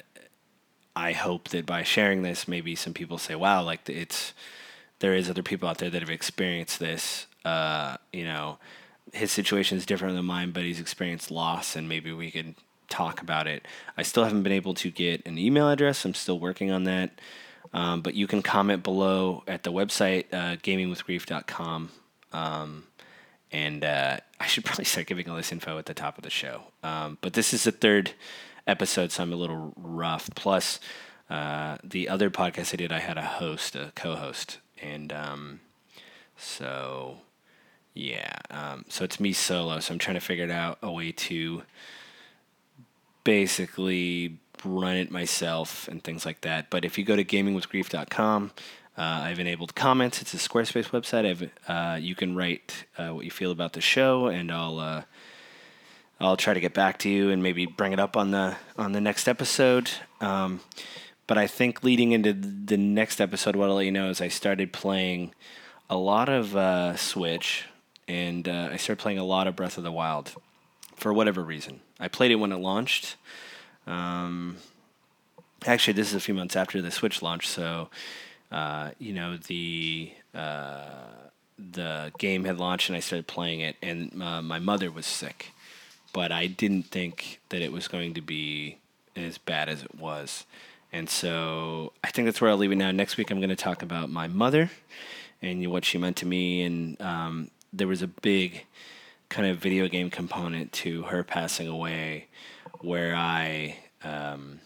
I 0.94 1.12
hope 1.12 1.48
that 1.48 1.66
by 1.66 1.83
sharing 1.83 2.22
this, 2.22 2.46
maybe 2.46 2.74
some 2.74 2.94
people 2.94 3.18
say, 3.18 3.35
wow, 3.35 3.62
like 3.62 3.88
it's, 3.88 4.33
there 5.00 5.14
is 5.14 5.30
other 5.30 5.42
people 5.42 5.68
out 5.68 5.78
there 5.78 5.90
that 5.90 6.02
have 6.02 6.11
experienced 6.11 6.78
this. 6.78 7.26
Uh, 7.44 7.96
you 8.12 8.24
know, 8.24 8.59
his 9.12 9.33
situation 9.33 9.78
is 9.78 9.87
different 9.87 10.14
than 10.14 10.26
mine, 10.26 10.52
but 10.52 10.62
he's 10.62 10.80
experienced 10.80 11.30
loss, 11.30 11.74
and 11.74 11.88
maybe 11.88 12.12
we 12.12 12.30
could 12.30 12.54
talk 12.88 13.22
about 13.22 13.46
it. 13.46 13.66
I 13.96 14.02
still 14.02 14.24
haven't 14.24 14.42
been 14.42 14.52
able 14.52 14.74
to 14.74 14.90
get 14.90 15.24
an 15.26 15.38
email 15.38 15.70
address. 15.70 16.04
I'm 16.04 16.14
still 16.14 16.38
working 16.38 16.70
on 16.70 16.85
that. 16.85 17.20
Um, 17.72 18.02
but 18.02 18.14
you 18.14 18.26
can 18.26 18.42
comment 18.42 18.83
below 18.83 19.44
at 19.46 19.62
the 19.62 19.72
website, 19.72 20.26
uh, 20.33 20.56
gamingwithgrief.com. 20.56 21.90
Um, 22.33 22.85
and 23.52 23.84
uh, 23.84 24.18
I 24.38 24.46
should 24.46 24.64
probably 24.66 24.84
start 24.84 25.06
giving 25.06 25.28
all 25.28 25.36
this 25.36 25.52
info 25.52 25.78
at 25.78 25.86
the 25.86 25.94
top 25.94 26.18
of 26.18 26.24
the 26.24 26.30
show. 26.30 26.62
Um, 26.82 27.18
but 27.20 27.32
this 27.32 27.52
is 27.52 27.64
the 27.64 27.72
third 27.72 28.12
episode, 28.66 29.12
so 29.12 29.22
I'm 29.22 29.32
a 29.32 29.36
little 29.36 29.72
rough. 29.76 30.30
Plus, 30.34 30.80
uh, 31.28 31.78
the 31.84 32.08
other 32.08 32.30
podcast 32.30 32.74
I 32.74 32.76
did, 32.76 32.92
I 32.92 33.00
had 33.00 33.18
a 33.18 33.22
host, 33.22 33.76
a 33.76 33.92
co-host, 33.94 34.58
and 34.82 35.12
um, 35.12 35.60
so 36.36 37.18
yeah, 37.94 38.38
um, 38.50 38.84
so 38.88 39.04
it's 39.04 39.20
me 39.20 39.32
solo. 39.32 39.80
So 39.80 39.92
I'm 39.92 39.98
trying 39.98 40.14
to 40.14 40.20
figure 40.20 40.50
out 40.50 40.78
a 40.82 40.90
way 40.90 41.12
to 41.12 41.62
basically 43.24 44.38
run 44.64 44.96
it 44.96 45.10
myself 45.10 45.88
and 45.88 46.02
things 46.02 46.24
like 46.24 46.42
that. 46.42 46.70
But 46.70 46.84
if 46.84 46.98
you 46.98 47.04
go 47.04 47.16
to 47.16 47.24
gamingwithgrief.com, 47.24 48.52
uh, 49.00 49.22
I've 49.22 49.40
enabled 49.40 49.74
comments. 49.74 50.20
It's 50.20 50.34
a 50.34 50.36
Squarespace 50.36 50.90
website. 50.90 51.50
Uh, 51.66 51.96
you 51.96 52.14
can 52.14 52.36
write 52.36 52.84
uh, 52.98 53.08
what 53.08 53.24
you 53.24 53.30
feel 53.30 53.50
about 53.50 53.72
the 53.72 53.80
show, 53.80 54.26
and 54.26 54.52
I'll 54.52 54.78
uh, 54.78 55.02
I'll 56.20 56.36
try 56.36 56.52
to 56.52 56.60
get 56.60 56.74
back 56.74 56.98
to 56.98 57.08
you 57.08 57.30
and 57.30 57.42
maybe 57.42 57.64
bring 57.64 57.94
it 57.94 57.98
up 57.98 58.14
on 58.14 58.30
the 58.30 58.58
on 58.76 58.92
the 58.92 59.00
next 59.00 59.26
episode. 59.26 59.90
Um, 60.20 60.60
but 61.26 61.38
I 61.38 61.46
think 61.46 61.82
leading 61.82 62.12
into 62.12 62.34
the 62.34 62.76
next 62.76 63.22
episode, 63.22 63.56
what 63.56 63.70
I'll 63.70 63.76
let 63.76 63.86
you 63.86 63.92
know 63.92 64.10
is 64.10 64.20
I 64.20 64.28
started 64.28 64.70
playing 64.70 65.34
a 65.88 65.96
lot 65.96 66.28
of 66.28 66.54
uh, 66.54 66.94
Switch, 66.96 67.64
and 68.06 68.46
uh, 68.46 68.68
I 68.70 68.76
started 68.76 69.00
playing 69.00 69.18
a 69.18 69.24
lot 69.24 69.46
of 69.46 69.56
Breath 69.56 69.78
of 69.78 69.82
the 69.84 69.92
Wild 69.92 70.34
for 70.96 71.10
whatever 71.14 71.42
reason. 71.42 71.80
I 71.98 72.08
played 72.08 72.32
it 72.32 72.36
when 72.36 72.52
it 72.52 72.58
launched. 72.58 73.16
Um, 73.86 74.58
actually, 75.64 75.94
this 75.94 76.08
is 76.08 76.14
a 76.16 76.20
few 76.20 76.34
months 76.34 76.54
after 76.54 76.82
the 76.82 76.90
Switch 76.90 77.22
launch, 77.22 77.48
so 77.48 77.88
uh, 78.50 78.90
you 78.98 79.12
know, 79.12 79.36
the 79.36 80.12
uh, 80.34 80.84
the 81.58 82.12
game 82.18 82.44
had 82.44 82.58
launched 82.58 82.88
and 82.88 82.96
I 82.96 83.00
started 83.00 83.26
playing 83.26 83.60
it, 83.60 83.76
and 83.82 84.22
uh, 84.22 84.42
my 84.42 84.58
mother 84.58 84.90
was 84.90 85.06
sick, 85.06 85.52
but 86.12 86.32
I 86.32 86.46
didn't 86.46 86.84
think 86.84 87.40
that 87.50 87.62
it 87.62 87.72
was 87.72 87.88
going 87.88 88.14
to 88.14 88.20
be 88.20 88.78
as 89.16 89.38
bad 89.38 89.68
as 89.68 89.82
it 89.82 89.94
was, 89.94 90.46
and 90.92 91.08
so 91.08 91.92
I 92.02 92.10
think 92.10 92.26
that's 92.26 92.40
where 92.40 92.50
I'll 92.50 92.56
leave 92.56 92.72
it 92.72 92.76
now. 92.76 92.90
Next 92.90 93.16
week 93.16 93.30
I'm 93.30 93.38
going 93.38 93.50
to 93.50 93.56
talk 93.56 93.82
about 93.82 94.10
my 94.10 94.26
mother 94.26 94.70
and 95.42 95.66
what 95.70 95.84
she 95.84 95.98
meant 95.98 96.16
to 96.18 96.26
me, 96.26 96.62
and 96.62 97.00
um, 97.00 97.50
there 97.72 97.88
was 97.88 98.02
a 98.02 98.08
big 98.08 98.66
kind 99.28 99.46
of 99.46 99.58
video 99.58 99.86
game 99.86 100.10
component 100.10 100.72
to 100.72 101.02
her 101.02 101.22
passing 101.22 101.68
away, 101.68 102.26
where 102.80 103.14
I. 103.14 103.78
Um, 104.02 104.60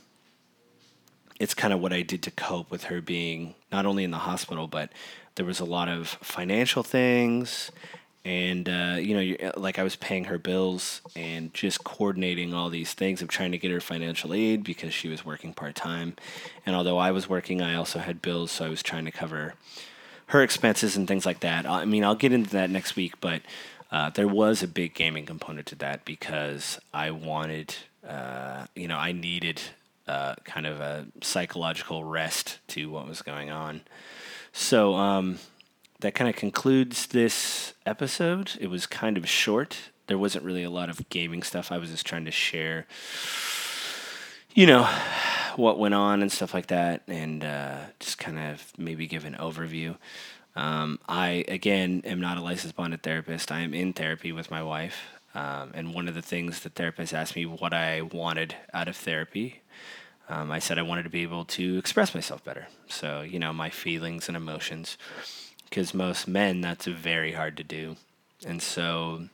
it's 1.40 1.54
kind 1.54 1.72
of 1.72 1.80
what 1.80 1.92
I 1.92 2.02
did 2.02 2.22
to 2.22 2.30
cope 2.30 2.70
with 2.70 2.84
her 2.84 3.00
being 3.00 3.54
not 3.72 3.86
only 3.86 4.04
in 4.04 4.10
the 4.10 4.18
hospital, 4.18 4.66
but 4.66 4.90
there 5.34 5.46
was 5.46 5.60
a 5.60 5.64
lot 5.64 5.88
of 5.88 6.08
financial 6.08 6.82
things. 6.82 7.70
And, 8.24 8.68
uh, 8.68 8.96
you 8.98 9.14
know, 9.14 9.52
like 9.56 9.78
I 9.78 9.82
was 9.82 9.96
paying 9.96 10.24
her 10.24 10.38
bills 10.38 11.02
and 11.14 11.52
just 11.52 11.84
coordinating 11.84 12.54
all 12.54 12.70
these 12.70 12.94
things 12.94 13.20
of 13.20 13.28
trying 13.28 13.52
to 13.52 13.58
get 13.58 13.70
her 13.70 13.80
financial 13.80 14.32
aid 14.32 14.64
because 14.64 14.94
she 14.94 15.08
was 15.08 15.26
working 15.26 15.52
part 15.52 15.74
time. 15.74 16.16
And 16.64 16.74
although 16.74 16.96
I 16.96 17.10
was 17.10 17.28
working, 17.28 17.60
I 17.60 17.74
also 17.74 17.98
had 17.98 18.22
bills, 18.22 18.50
so 18.50 18.64
I 18.64 18.68
was 18.70 18.82
trying 18.82 19.04
to 19.04 19.10
cover 19.10 19.54
her 20.28 20.42
expenses 20.42 20.96
and 20.96 21.06
things 21.06 21.26
like 21.26 21.40
that. 21.40 21.66
I 21.66 21.84
mean, 21.84 22.02
I'll 22.02 22.14
get 22.14 22.32
into 22.32 22.50
that 22.50 22.70
next 22.70 22.96
week, 22.96 23.20
but 23.20 23.42
uh, 23.92 24.08
there 24.10 24.28
was 24.28 24.62
a 24.62 24.68
big 24.68 24.94
gaming 24.94 25.26
component 25.26 25.66
to 25.66 25.74
that 25.76 26.06
because 26.06 26.80
I 26.94 27.10
wanted, 27.10 27.74
uh, 28.08 28.66
you 28.74 28.88
know, 28.88 28.96
I 28.96 29.12
needed 29.12 29.60
uh, 30.06 30.34
kind 30.44 30.66
of 30.66 30.80
a 30.80 31.06
psychological 31.22 32.04
rest 32.04 32.58
to 32.68 32.90
what 32.90 33.08
was 33.08 33.22
going 33.22 33.50
on. 33.50 33.82
So 34.52 34.94
um, 34.94 35.38
that 36.00 36.14
kind 36.14 36.28
of 36.28 36.36
concludes 36.36 37.06
this 37.06 37.74
episode. 37.86 38.52
It 38.60 38.68
was 38.68 38.86
kind 38.86 39.16
of 39.16 39.28
short. 39.28 39.76
There 40.06 40.18
wasn't 40.18 40.44
really 40.44 40.62
a 40.62 40.70
lot 40.70 40.90
of 40.90 41.08
gaming 41.08 41.42
stuff. 41.42 41.72
I 41.72 41.78
was 41.78 41.90
just 41.90 42.06
trying 42.06 42.26
to 42.26 42.30
share, 42.30 42.86
you 44.54 44.66
know, 44.66 44.84
what 45.56 45.78
went 45.78 45.94
on 45.94 46.20
and 46.20 46.30
stuff 46.30 46.52
like 46.52 46.66
that, 46.66 47.02
and 47.08 47.42
uh, 47.44 47.78
just 48.00 48.18
kind 48.18 48.38
of 48.38 48.72
maybe 48.76 49.06
give 49.06 49.24
an 49.24 49.34
overview. 49.40 49.96
Um, 50.56 51.00
I 51.08 51.44
again 51.48 52.02
am 52.04 52.20
not 52.20 52.38
a 52.38 52.40
licensed 52.40 52.76
bonded 52.76 53.02
therapist. 53.02 53.50
I 53.50 53.60
am 53.60 53.74
in 53.74 53.92
therapy 53.92 54.30
with 54.30 54.50
my 54.50 54.62
wife, 54.62 55.00
um, 55.34 55.72
and 55.74 55.94
one 55.94 56.08
of 56.08 56.14
the 56.14 56.22
things 56.22 56.60
the 56.60 56.68
therapist 56.68 57.12
asked 57.12 57.36
me 57.36 57.46
what 57.46 57.72
I 57.72 58.02
wanted 58.02 58.54
out 58.72 58.88
of 58.88 58.96
therapy. 58.96 59.60
Um, 60.28 60.50
I 60.50 60.58
said 60.58 60.78
I 60.78 60.82
wanted 60.82 61.02
to 61.02 61.10
be 61.10 61.22
able 61.22 61.44
to 61.46 61.76
express 61.76 62.14
myself 62.14 62.42
better. 62.44 62.68
So 62.88 63.22
you 63.22 63.38
know 63.38 63.52
my 63.52 63.70
feelings 63.70 64.28
and 64.28 64.36
emotions, 64.36 64.96
because 65.68 65.94
most 65.94 66.26
men 66.26 66.60
that's 66.60 66.86
very 66.86 67.32
hard 67.32 67.56
to 67.58 67.64
do, 67.64 67.96
and 68.46 68.62
so 68.62 69.28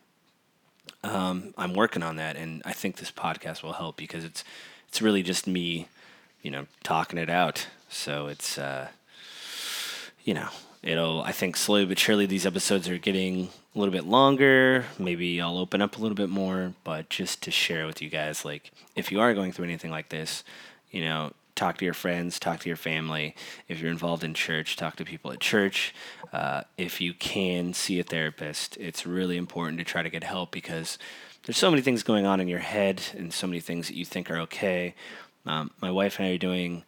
um, 1.04 1.54
I'm 1.56 1.74
working 1.74 2.02
on 2.02 2.16
that, 2.16 2.36
and 2.36 2.62
I 2.64 2.72
think 2.72 2.96
this 2.96 3.10
podcast 3.10 3.62
will 3.62 3.74
help 3.74 3.96
because 3.96 4.24
it's 4.24 4.44
it's 4.88 5.00
really 5.00 5.22
just 5.22 5.46
me 5.46 5.86
you 6.42 6.50
know, 6.50 6.66
talking 6.82 7.18
it 7.18 7.30
out. 7.30 7.66
So 7.88 8.28
it's, 8.28 8.58
uh, 8.58 8.88
you 10.24 10.34
know, 10.34 10.48
it'll, 10.82 11.22
I 11.22 11.32
think 11.32 11.56
slowly 11.56 11.84
but 11.84 11.98
surely 11.98 12.26
these 12.26 12.46
episodes 12.46 12.88
are 12.88 12.98
getting 12.98 13.48
a 13.74 13.78
little 13.78 13.92
bit 13.92 14.06
longer. 14.06 14.86
Maybe 14.98 15.40
I'll 15.40 15.58
open 15.58 15.82
up 15.82 15.96
a 15.96 16.00
little 16.00 16.14
bit 16.14 16.28
more, 16.28 16.74
but 16.84 17.08
just 17.08 17.42
to 17.42 17.50
share 17.50 17.86
with 17.86 18.02
you 18.02 18.08
guys, 18.08 18.44
like, 18.44 18.70
if 18.96 19.12
you 19.12 19.20
are 19.20 19.34
going 19.34 19.52
through 19.52 19.66
anything 19.66 19.90
like 19.90 20.08
this, 20.08 20.44
you 20.90 21.02
know, 21.02 21.32
talk 21.54 21.78
to 21.78 21.84
your 21.84 21.94
friends, 21.94 22.38
talk 22.38 22.60
to 22.60 22.68
your 22.68 22.76
family. 22.76 23.34
If 23.68 23.80
you're 23.80 23.90
involved 23.90 24.24
in 24.24 24.34
church, 24.34 24.76
talk 24.76 24.96
to 24.96 25.04
people 25.04 25.32
at 25.32 25.40
church. 25.40 25.94
Uh, 26.32 26.62
if 26.78 27.00
you 27.00 27.12
can 27.12 27.74
see 27.74 28.00
a 28.00 28.02
therapist, 28.02 28.76
it's 28.78 29.06
really 29.06 29.36
important 29.36 29.78
to 29.78 29.84
try 29.84 30.02
to 30.02 30.10
get 30.10 30.24
help 30.24 30.50
because 30.50 30.98
there's 31.44 31.58
so 31.58 31.70
many 31.70 31.82
things 31.82 32.02
going 32.02 32.26
on 32.26 32.40
in 32.40 32.48
your 32.48 32.60
head 32.60 33.02
and 33.16 33.32
so 33.32 33.46
many 33.46 33.60
things 33.60 33.88
that 33.88 33.96
you 33.96 34.04
think 34.04 34.30
are 34.30 34.38
okay 34.38 34.94
um, 35.46 35.70
my 35.80 35.90
wife 35.90 36.18
and 36.18 36.28
I 36.28 36.32
are 36.32 36.38
doing 36.38 36.84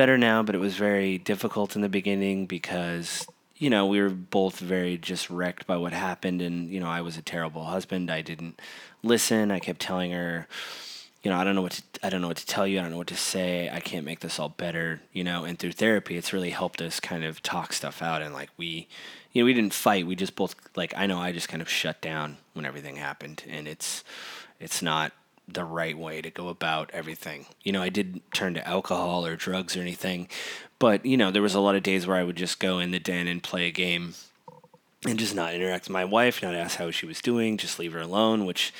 better 0.00 0.16
now, 0.16 0.42
but 0.42 0.54
it 0.54 0.58
was 0.58 0.76
very 0.76 1.18
difficult 1.18 1.76
in 1.76 1.82
the 1.82 1.88
beginning 1.90 2.46
because 2.46 3.26
you 3.56 3.68
know 3.68 3.84
we 3.84 4.00
were 4.00 4.08
both 4.08 4.58
very 4.58 4.96
just 4.96 5.28
wrecked 5.28 5.66
by 5.66 5.76
what 5.76 5.92
happened, 5.92 6.40
and 6.40 6.70
you 6.70 6.80
know 6.80 6.88
I 6.88 7.02
was 7.02 7.18
a 7.18 7.22
terrible 7.22 7.66
husband. 7.66 8.10
I 8.10 8.22
didn't 8.22 8.62
listen. 9.02 9.50
I 9.50 9.58
kept 9.58 9.78
telling 9.78 10.12
her, 10.12 10.48
you 11.22 11.30
know, 11.30 11.36
I 11.36 11.44
don't 11.44 11.54
know 11.54 11.60
what 11.60 11.72
to, 11.72 11.82
I 12.02 12.08
don't 12.08 12.22
know 12.22 12.28
what 12.28 12.38
to 12.38 12.46
tell 12.46 12.66
you. 12.66 12.78
I 12.78 12.82
don't 12.82 12.92
know 12.92 12.96
what 12.96 13.08
to 13.08 13.14
say. 13.14 13.68
I 13.68 13.80
can't 13.80 14.06
make 14.06 14.20
this 14.20 14.38
all 14.38 14.48
better. 14.48 15.02
You 15.12 15.22
know, 15.22 15.44
and 15.44 15.58
through 15.58 15.72
therapy, 15.72 16.16
it's 16.16 16.32
really 16.32 16.48
helped 16.48 16.80
us 16.80 16.98
kind 16.98 17.22
of 17.22 17.42
talk 17.42 17.74
stuff 17.74 18.00
out, 18.00 18.22
and 18.22 18.32
like 18.32 18.48
we. 18.56 18.88
You 19.32 19.42
know, 19.42 19.46
we 19.46 19.52
didn't 19.52 19.74
fight. 19.74 20.06
We 20.06 20.16
just 20.16 20.34
both 20.34 20.56
like 20.76 20.94
I 20.96 21.04
know 21.04 21.18
I 21.18 21.32
just 21.32 21.50
kind 21.50 21.60
of 21.60 21.68
shut 21.68 22.00
down 22.00 22.38
when 22.54 22.64
everything 22.64 22.96
happened, 22.96 23.44
and 23.46 23.68
it's 23.68 24.02
it's 24.58 24.80
not 24.80 25.12
the 25.54 25.64
right 25.64 25.96
way 25.96 26.22
to 26.22 26.30
go 26.30 26.48
about 26.48 26.90
everything. 26.92 27.46
You 27.62 27.72
know, 27.72 27.82
I 27.82 27.88
didn't 27.88 28.22
turn 28.32 28.54
to 28.54 28.66
alcohol 28.66 29.26
or 29.26 29.36
drugs 29.36 29.76
or 29.76 29.80
anything, 29.80 30.28
but 30.78 31.04
you 31.04 31.16
know, 31.16 31.30
there 31.30 31.42
was 31.42 31.54
a 31.54 31.60
lot 31.60 31.74
of 31.74 31.82
days 31.82 32.06
where 32.06 32.16
I 32.16 32.24
would 32.24 32.36
just 32.36 32.60
go 32.60 32.78
in 32.78 32.90
the 32.90 33.00
den 33.00 33.28
and 33.28 33.42
play 33.42 33.66
a 33.66 33.70
game 33.70 34.14
and 35.06 35.18
just 35.18 35.34
not 35.34 35.54
interact 35.54 35.84
with 35.84 35.92
my 35.92 36.04
wife, 36.04 36.42
not 36.42 36.54
ask 36.54 36.78
how 36.78 36.90
she 36.90 37.06
was 37.06 37.20
doing, 37.20 37.56
just 37.56 37.78
leave 37.78 37.92
her 37.92 38.00
alone, 38.00 38.44
which 38.44 38.72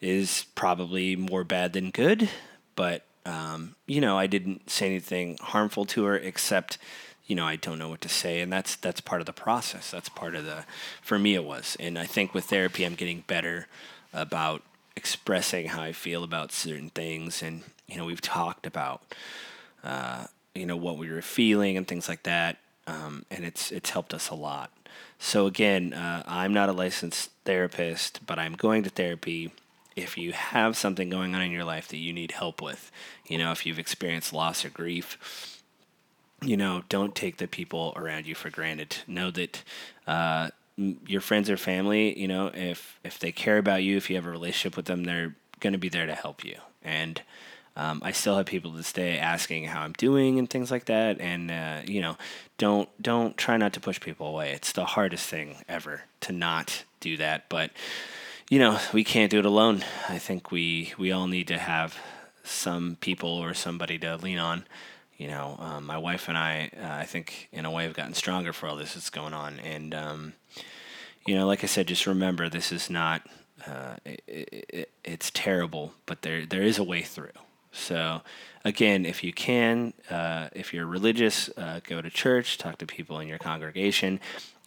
is 0.00 0.46
probably 0.54 1.16
more 1.16 1.44
bad 1.44 1.72
than 1.72 1.90
good. 1.90 2.28
But 2.74 3.04
um, 3.24 3.76
you 3.86 4.00
know, 4.00 4.18
I 4.18 4.26
didn't 4.26 4.68
say 4.68 4.86
anything 4.86 5.38
harmful 5.40 5.84
to 5.86 6.04
her 6.04 6.16
except 6.16 6.78
you 7.26 7.36
know, 7.36 7.46
I 7.46 7.56
don't 7.56 7.78
know 7.78 7.88
what 7.88 8.00
to 8.02 8.08
say, 8.08 8.40
and 8.40 8.52
that's 8.52 8.76
that's 8.76 9.00
part 9.00 9.22
of 9.22 9.26
the 9.26 9.32
process. 9.32 9.90
That's 9.90 10.08
part 10.08 10.34
of 10.34 10.44
the, 10.44 10.64
for 11.00 11.18
me, 11.18 11.34
it 11.34 11.44
was, 11.44 11.76
and 11.78 11.98
I 11.98 12.04
think 12.04 12.34
with 12.34 12.44
therapy, 12.44 12.84
I'm 12.84 12.94
getting 12.94 13.24
better 13.26 13.68
about 14.12 14.62
expressing 14.96 15.68
how 15.68 15.82
I 15.82 15.92
feel 15.92 16.24
about 16.24 16.52
certain 16.52 16.90
things, 16.90 17.42
and 17.42 17.62
you 17.86 17.96
know, 17.96 18.04
we've 18.04 18.20
talked 18.20 18.66
about 18.66 19.02
uh, 19.84 20.26
you 20.54 20.66
know 20.66 20.76
what 20.76 20.98
we 20.98 21.10
were 21.10 21.22
feeling 21.22 21.76
and 21.76 21.86
things 21.86 22.08
like 22.08 22.22
that, 22.24 22.58
um, 22.86 23.24
and 23.30 23.44
it's 23.44 23.70
it's 23.72 23.90
helped 23.90 24.14
us 24.14 24.28
a 24.30 24.34
lot. 24.34 24.70
So 25.18 25.46
again, 25.46 25.92
uh, 25.92 26.22
I'm 26.26 26.52
not 26.52 26.68
a 26.68 26.72
licensed 26.72 27.30
therapist, 27.44 28.26
but 28.26 28.38
I'm 28.38 28.54
going 28.54 28.82
to 28.82 28.90
therapy. 28.90 29.52
If 29.94 30.16
you 30.16 30.32
have 30.32 30.76
something 30.76 31.10
going 31.10 31.34
on 31.34 31.42
in 31.42 31.50
your 31.50 31.64
life 31.64 31.88
that 31.88 31.98
you 31.98 32.12
need 32.14 32.32
help 32.32 32.62
with, 32.62 32.90
you 33.26 33.36
know, 33.36 33.52
if 33.52 33.66
you've 33.66 33.78
experienced 33.78 34.32
loss 34.32 34.64
or 34.64 34.70
grief, 34.70 35.60
you 36.42 36.56
know, 36.56 36.82
don't 36.88 37.14
take 37.14 37.36
the 37.36 37.46
people 37.46 37.92
around 37.94 38.26
you 38.26 38.34
for 38.34 38.50
granted. 38.50 38.96
Know 39.06 39.30
that 39.30 39.62
uh, 40.06 40.48
your 40.76 41.20
friends 41.20 41.50
or 41.50 41.56
family, 41.56 42.18
you 42.18 42.28
know, 42.28 42.50
if 42.52 42.98
if 43.04 43.18
they 43.18 43.32
care 43.32 43.58
about 43.58 43.82
you, 43.82 43.96
if 43.96 44.08
you 44.10 44.16
have 44.16 44.26
a 44.26 44.30
relationship 44.30 44.76
with 44.76 44.86
them, 44.86 45.04
they're 45.04 45.34
going 45.60 45.72
to 45.72 45.78
be 45.78 45.88
there 45.88 46.06
to 46.06 46.14
help 46.14 46.44
you. 46.44 46.56
And 46.82 47.22
um, 47.76 48.02
I 48.04 48.12
still 48.12 48.36
have 48.36 48.46
people 48.46 48.72
to 48.72 48.92
day 48.92 49.18
asking 49.18 49.64
how 49.64 49.82
I'm 49.82 49.94
doing 49.94 50.38
and 50.38 50.48
things 50.48 50.70
like 50.70 50.86
that. 50.86 51.20
And 51.20 51.50
uh, 51.50 51.82
you 51.86 52.00
know, 52.00 52.16
don't 52.58 52.88
don't 53.00 53.36
try 53.36 53.56
not 53.56 53.72
to 53.74 53.80
push 53.80 54.00
people 54.00 54.26
away. 54.26 54.52
It's 54.52 54.72
the 54.72 54.84
hardest 54.84 55.28
thing 55.28 55.56
ever 55.68 56.02
to 56.20 56.32
not 56.32 56.84
do 57.00 57.16
that. 57.16 57.48
But 57.48 57.70
you 58.50 58.58
know, 58.58 58.78
we 58.92 59.04
can't 59.04 59.30
do 59.30 59.38
it 59.38 59.46
alone. 59.46 59.84
I 60.08 60.18
think 60.18 60.50
we 60.50 60.92
we 60.98 61.12
all 61.12 61.26
need 61.26 61.48
to 61.48 61.58
have 61.58 61.96
some 62.44 62.96
people 63.00 63.30
or 63.30 63.54
somebody 63.54 63.98
to 63.98 64.16
lean 64.16 64.38
on. 64.38 64.64
You 65.22 65.28
know, 65.28 65.56
um, 65.60 65.86
my 65.86 65.98
wife 65.98 66.28
and 66.28 66.36
I, 66.36 66.68
uh, 66.76 66.84
I 66.84 67.04
think, 67.04 67.48
in 67.52 67.64
a 67.64 67.70
way, 67.70 67.84
have 67.84 67.94
gotten 67.94 68.12
stronger 68.12 68.52
for 68.52 68.66
all 68.66 68.74
this 68.74 68.94
that's 68.94 69.08
going 69.08 69.32
on. 69.32 69.60
And 69.60 69.94
um, 69.94 70.32
you 71.28 71.36
know, 71.36 71.46
like 71.46 71.62
I 71.62 71.68
said, 71.68 71.86
just 71.86 72.08
remember 72.08 72.48
this 72.48 72.72
is 72.72 72.90
not. 72.90 73.22
Uh, 73.64 73.94
it, 74.04 74.24
it, 74.26 74.90
it's 75.04 75.30
terrible, 75.30 75.94
but 76.06 76.22
there 76.22 76.44
there 76.44 76.62
is 76.62 76.76
a 76.76 76.82
way 76.82 77.02
through. 77.02 77.38
So, 77.70 78.22
again, 78.64 79.06
if 79.06 79.22
you 79.22 79.32
can, 79.32 79.92
uh, 80.10 80.48
if 80.54 80.74
you're 80.74 80.86
religious, 80.86 81.48
uh, 81.56 81.78
go 81.84 82.02
to 82.02 82.10
church, 82.10 82.58
talk 82.58 82.78
to 82.78 82.86
people 82.86 83.20
in 83.20 83.28
your 83.28 83.38
congregation. 83.38 84.18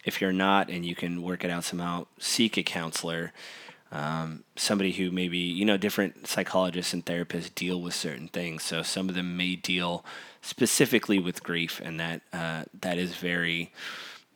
If 0.06 0.22
you're 0.22 0.32
not 0.32 0.70
and 0.70 0.86
you 0.86 0.94
can 0.94 1.20
work 1.20 1.44
it 1.44 1.50
out 1.50 1.64
somehow, 1.64 2.06
seek 2.18 2.56
a 2.56 2.62
counselor, 2.62 3.34
um, 3.96 4.44
somebody 4.56 4.92
who 4.92 5.10
maybe, 5.10 5.38
you 5.38 5.64
know, 5.64 5.76
different 5.76 6.26
psychologists 6.26 6.92
and 6.92 7.04
therapists 7.04 7.54
deal 7.54 7.80
with 7.80 7.94
certain 7.94 8.28
things. 8.28 8.62
So, 8.62 8.82
some 8.82 9.08
of 9.08 9.14
them 9.14 9.36
may 9.36 9.56
deal 9.56 10.04
specifically 10.42 11.18
with 11.18 11.42
grief, 11.42 11.80
and 11.82 11.98
that 11.98 12.20
uh, 12.32 12.64
that 12.80 12.98
is 12.98 13.16
very 13.16 13.72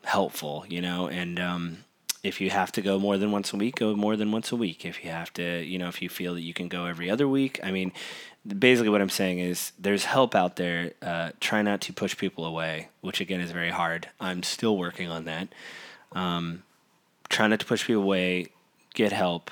helpful, 0.05 0.65
you 0.69 0.81
know, 0.81 1.09
and 1.09 1.39
um, 1.39 1.79
if 2.23 2.41
you 2.41 2.51
have 2.51 2.73
to 2.73 2.83
go 2.83 2.99
more 2.99 3.19
than 3.19 3.33
once 3.33 3.53
a 3.53 3.57
week, 3.57 3.77
go 3.77 3.95
more 3.95 4.17
than 4.17 4.33
once 4.33 4.51
a 4.51 4.57
week. 4.57 4.85
If 4.85 5.05
you 5.05 5.11
have 5.11 5.33
to, 5.35 5.63
you 5.63 5.79
know, 5.79 5.89
if 5.89 6.01
you 6.03 6.09
feel 6.09 6.35
that 6.35 6.43
you 6.43 6.55
can 6.55 6.69
go 6.69 6.87
every 6.87 7.11
other 7.11 7.29
week, 7.29 7.61
I 7.63 7.71
mean, 7.71 7.93
basically 8.47 8.91
what 8.91 9.01
I'm 9.01 9.11
saying 9.11 9.39
is 9.39 9.73
there's 9.79 10.05
help 10.05 10.35
out 10.35 10.57
there. 10.57 10.93
Uh, 11.01 11.31
try 11.41 11.63
not 11.63 11.81
to 11.83 11.93
push 11.93 12.17
people 12.17 12.45
away, 12.45 12.89
which 13.01 13.21
again 13.21 13.41
is 13.41 13.51
very 13.53 13.71
hard. 13.71 14.09
I'm 14.21 14.43
still 14.43 14.77
working 14.77 15.09
on 15.09 15.25
that. 15.27 15.49
Um, 16.13 16.63
try 17.29 17.47
not 17.47 17.61
to 17.61 17.67
push 17.67 17.87
people 17.87 18.03
away. 18.03 18.49
Get 18.95 19.13
help. 19.13 19.51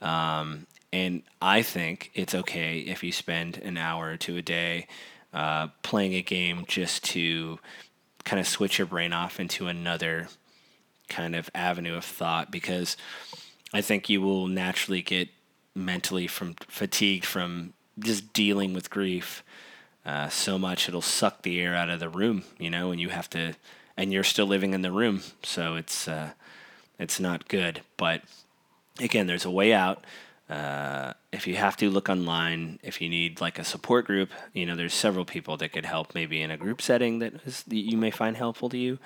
Um, 0.00 0.66
and 0.92 1.22
I 1.42 1.62
think 1.62 2.10
it's 2.14 2.34
okay 2.34 2.78
if 2.78 3.02
you 3.02 3.12
spend 3.12 3.58
an 3.58 3.76
hour 3.76 4.10
or 4.10 4.16
two 4.16 4.36
a 4.36 4.42
day 4.42 4.86
uh, 5.34 5.68
playing 5.82 6.14
a 6.14 6.22
game 6.22 6.64
just 6.66 7.04
to 7.04 7.58
kind 8.24 8.40
of 8.40 8.46
switch 8.46 8.78
your 8.78 8.86
brain 8.86 9.12
off 9.12 9.40
into 9.40 9.66
another 9.66 10.28
kind 11.08 11.34
of 11.34 11.50
avenue 11.54 11.96
of 11.96 12.04
thought 12.04 12.50
because 12.50 12.96
I 13.72 13.80
think 13.80 14.08
you 14.08 14.20
will 14.20 14.46
naturally 14.46 15.02
get 15.02 15.28
mentally 15.74 16.26
from 16.26 16.54
fatigued 16.68 17.24
from 17.24 17.72
just 17.98 18.32
dealing 18.32 18.72
with 18.72 18.90
grief 18.90 19.42
uh, 20.08 20.26
so 20.30 20.58
much 20.58 20.88
it'll 20.88 21.02
suck 21.02 21.42
the 21.42 21.60
air 21.60 21.74
out 21.74 21.90
of 21.90 22.00
the 22.00 22.08
room, 22.08 22.42
you 22.58 22.70
know, 22.70 22.90
and 22.90 22.98
you 22.98 23.10
have 23.10 23.28
to, 23.28 23.52
and 23.94 24.10
you're 24.10 24.24
still 24.24 24.46
living 24.46 24.72
in 24.72 24.80
the 24.80 24.90
room, 24.90 25.20
so 25.42 25.76
it's 25.76 26.08
uh, 26.08 26.30
it's 26.98 27.20
not 27.20 27.46
good. 27.46 27.82
But 27.98 28.22
again, 29.00 29.26
there's 29.26 29.44
a 29.44 29.50
way 29.50 29.72
out. 29.72 30.04
Uh, 30.48 31.12
if 31.30 31.46
you 31.46 31.56
have 31.56 31.76
to 31.76 31.90
look 31.90 32.08
online, 32.08 32.78
if 32.82 33.02
you 33.02 33.10
need 33.10 33.40
like 33.40 33.58
a 33.58 33.64
support 33.64 34.06
group, 34.06 34.30
you 34.54 34.64
know, 34.64 34.74
there's 34.74 34.94
several 34.94 35.26
people 35.26 35.58
that 35.58 35.72
could 35.72 35.84
help 35.84 36.14
maybe 36.14 36.40
in 36.40 36.50
a 36.50 36.56
group 36.56 36.80
setting 36.80 37.18
that, 37.18 37.34
is, 37.44 37.64
that 37.64 37.76
you 37.76 37.98
may 37.98 38.10
find 38.10 38.34
helpful 38.36 38.70
to 38.70 38.78
you. 38.78 38.98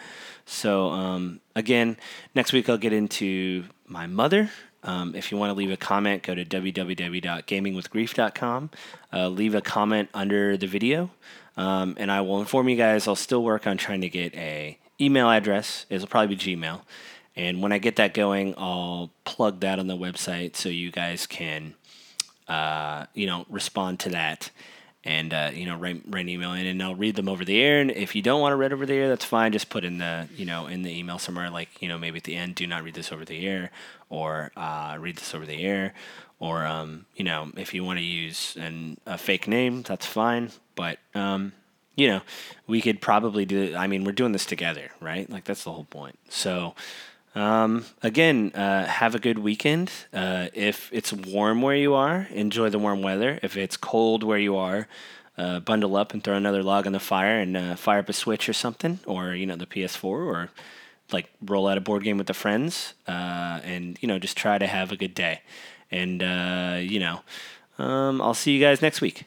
So, 0.47 0.91
um, 0.91 1.41
again, 1.57 1.97
next 2.35 2.53
week 2.53 2.69
I'll 2.69 2.79
get 2.79 2.93
into 2.93 3.65
my 3.87 4.07
mother. 4.07 4.51
Um, 4.85 5.17
if 5.17 5.33
you 5.33 5.39
want 5.39 5.51
to 5.51 5.55
leave 5.55 5.73
a 5.73 5.77
comment, 5.77 6.23
go 6.23 6.37
to 6.37 6.45
www.gamingwithgrief.com. 6.45 8.71
Uh, 9.13 9.29
leave 9.29 9.57
a 9.57 9.61
comment 9.61 10.09
under 10.15 10.57
the 10.57 10.67
video, 10.67 11.11
um, 11.57 11.95
and 11.99 12.11
I 12.11 12.21
will 12.21 12.41
inform 12.41 12.69
you 12.69 12.75
guys. 12.77 13.07
I'll 13.07 13.15
still 13.15 13.45
work 13.45 13.65
on 13.67 13.77
trying 13.77 14.01
to 14.01 14.09
get 14.09 14.35
a 14.35 14.79
email 15.01 15.29
address 15.29 15.85
it'll 15.91 16.07
probably 16.07 16.37
be 16.37 16.57
Gmail, 16.57 16.83
and 17.37 17.63
when 17.63 17.73
I 17.73 17.79
get 17.79 17.97
that 17.97 18.15
going, 18.15 18.55
I'll 18.59 19.11
plug 19.25 19.61
that 19.61 19.79
on 19.79 19.87
the 19.87 19.97
website 19.97 20.57
so 20.57 20.69
you 20.69 20.91
guys 20.91 21.27
can, 21.27 21.75
uh, 22.49 23.07
you 23.15 23.27
know, 23.27 23.47
respond 23.49 24.01
to 24.01 24.11
that 24.11 24.51
and 25.05 25.35
uh, 25.35 25.51
you 25.53 25.67
know 25.67 25.77
write, 25.77 26.03
write 26.07 26.23
an 26.23 26.29
email 26.29 26.53
in 26.53 26.67
and 26.67 26.83
I'll 26.83 26.95
read 26.95 27.17
them 27.17 27.29
over 27.29 27.45
the 27.45 27.61
air. 27.61 27.81
And 27.81 27.91
if 27.91 28.15
you 28.15 28.23
don't 28.23 28.41
want 28.41 28.53
to 28.53 28.57
read 28.57 28.73
over 28.73 28.87
the 28.87 28.95
air 28.95 29.09
that's 29.09 29.25
fine. 29.25 29.53
Just 29.53 29.69
put 29.69 29.85
in 29.85 29.99
the 29.99 30.29
you 30.37 30.45
know 30.45 30.67
in 30.67 30.83
the 30.83 30.97
email 30.97 31.19
somewhere 31.19 31.51
like 31.51 31.81
you 31.81 31.89
know 31.89 31.99
maybe 31.99 32.19
at 32.19 32.25
the 32.25 32.37
end 32.37 32.55
do 32.55 32.67
not 32.67 32.85
read 32.85 32.95
this 32.95 33.13
over 33.13 33.25
the 33.25 33.47
air 33.47 33.71
or 34.09 34.53
uh, 34.57 34.97
read 34.99 35.17
this 35.17 35.35
over 35.35 35.47
the 35.47 35.63
air 35.63 35.95
or 36.39 36.65
um, 36.65 37.07
you 37.17 37.25
know 37.25 37.51
if 37.57 37.75
you 37.75 37.85
want 37.85 37.99
to 37.99 38.05
use 38.05 38.57
an, 38.59 38.99
a 39.07 39.19
fake 39.19 39.49
name 39.49 39.83
that's 39.83 40.07
fine. 40.07 40.51
But 40.75 40.99
um, 41.15 41.53
you 41.97 42.09
know 42.09 42.21
we 42.67 42.81
could 42.81 43.01
probably 43.01 43.45
do 43.45 43.75
I 43.75 43.87
mean 43.87 44.05
we're 44.05 44.13
doing 44.13 44.33
this 44.33 44.47
together 44.47 44.91
right? 45.01 45.29
Like 45.29 45.45
that's 45.45 45.65
the 45.65 45.73
whole 45.73 45.85
point. 45.85 46.19
So 46.29 46.75
um, 47.35 47.87
again, 48.03 48.53
uh, 48.55 48.87
have 48.87 49.15
a 49.15 49.19
good 49.19 49.39
weekend. 49.39 49.91
Uh, 50.13 50.49
if 50.53 50.91
it's 50.93 51.13
warm 51.13 51.63
where 51.63 51.77
you 51.77 51.95
are, 51.95 52.29
enjoy 52.31 52.69
the 52.69 52.79
warm 52.79 53.03
weather. 53.03 53.39
If 53.43 53.57
it's 53.57 53.77
cold 53.77 54.23
where 54.23 54.39
you 54.39 54.57
are, 54.57 54.87
uh, 55.39 55.61
bundle 55.61 55.97
up 55.97 56.13
and 56.13 56.23
throw 56.23 56.37
another 56.37 56.63
log 56.63 56.87
on 56.87 56.93
the 56.93 57.01
fire 57.01 57.39
and 57.39 57.57
uh, 57.57 57.75
fire 57.77 58.01
up 58.01 58.09
a 58.09 58.13
Switch 58.13 58.49
or 58.49 58.53
something, 58.53 59.01
or 59.07 59.35
you 59.35 59.47
know 59.47 59.57
the 59.57 59.67
PS4, 59.67 60.05
or 60.05 60.51
like 61.11 61.31
roll 61.41 61.69
out 61.69 61.79
a 61.79 61.81
board 61.81 62.05
game 62.05 62.19
with 62.19 62.27
the 62.27 62.35
friends, 62.35 62.93
uh, 63.09 63.61
and 63.65 63.99
you 64.03 64.09
know 64.09 64.19
just 64.19 64.37
try 64.37 64.59
to 64.59 64.67
have 64.67 64.93
a 64.93 64.97
good 64.97 65.15
day. 65.15 65.41
And 65.91 66.23
uh, 66.23 66.79
you 66.81 67.01
know, 67.01 67.21
um, 67.79 68.21
I'll 68.21 68.35
see 68.35 68.53
you 68.53 68.61
guys 68.61 68.83
next 68.83 69.01
week. 69.01 69.25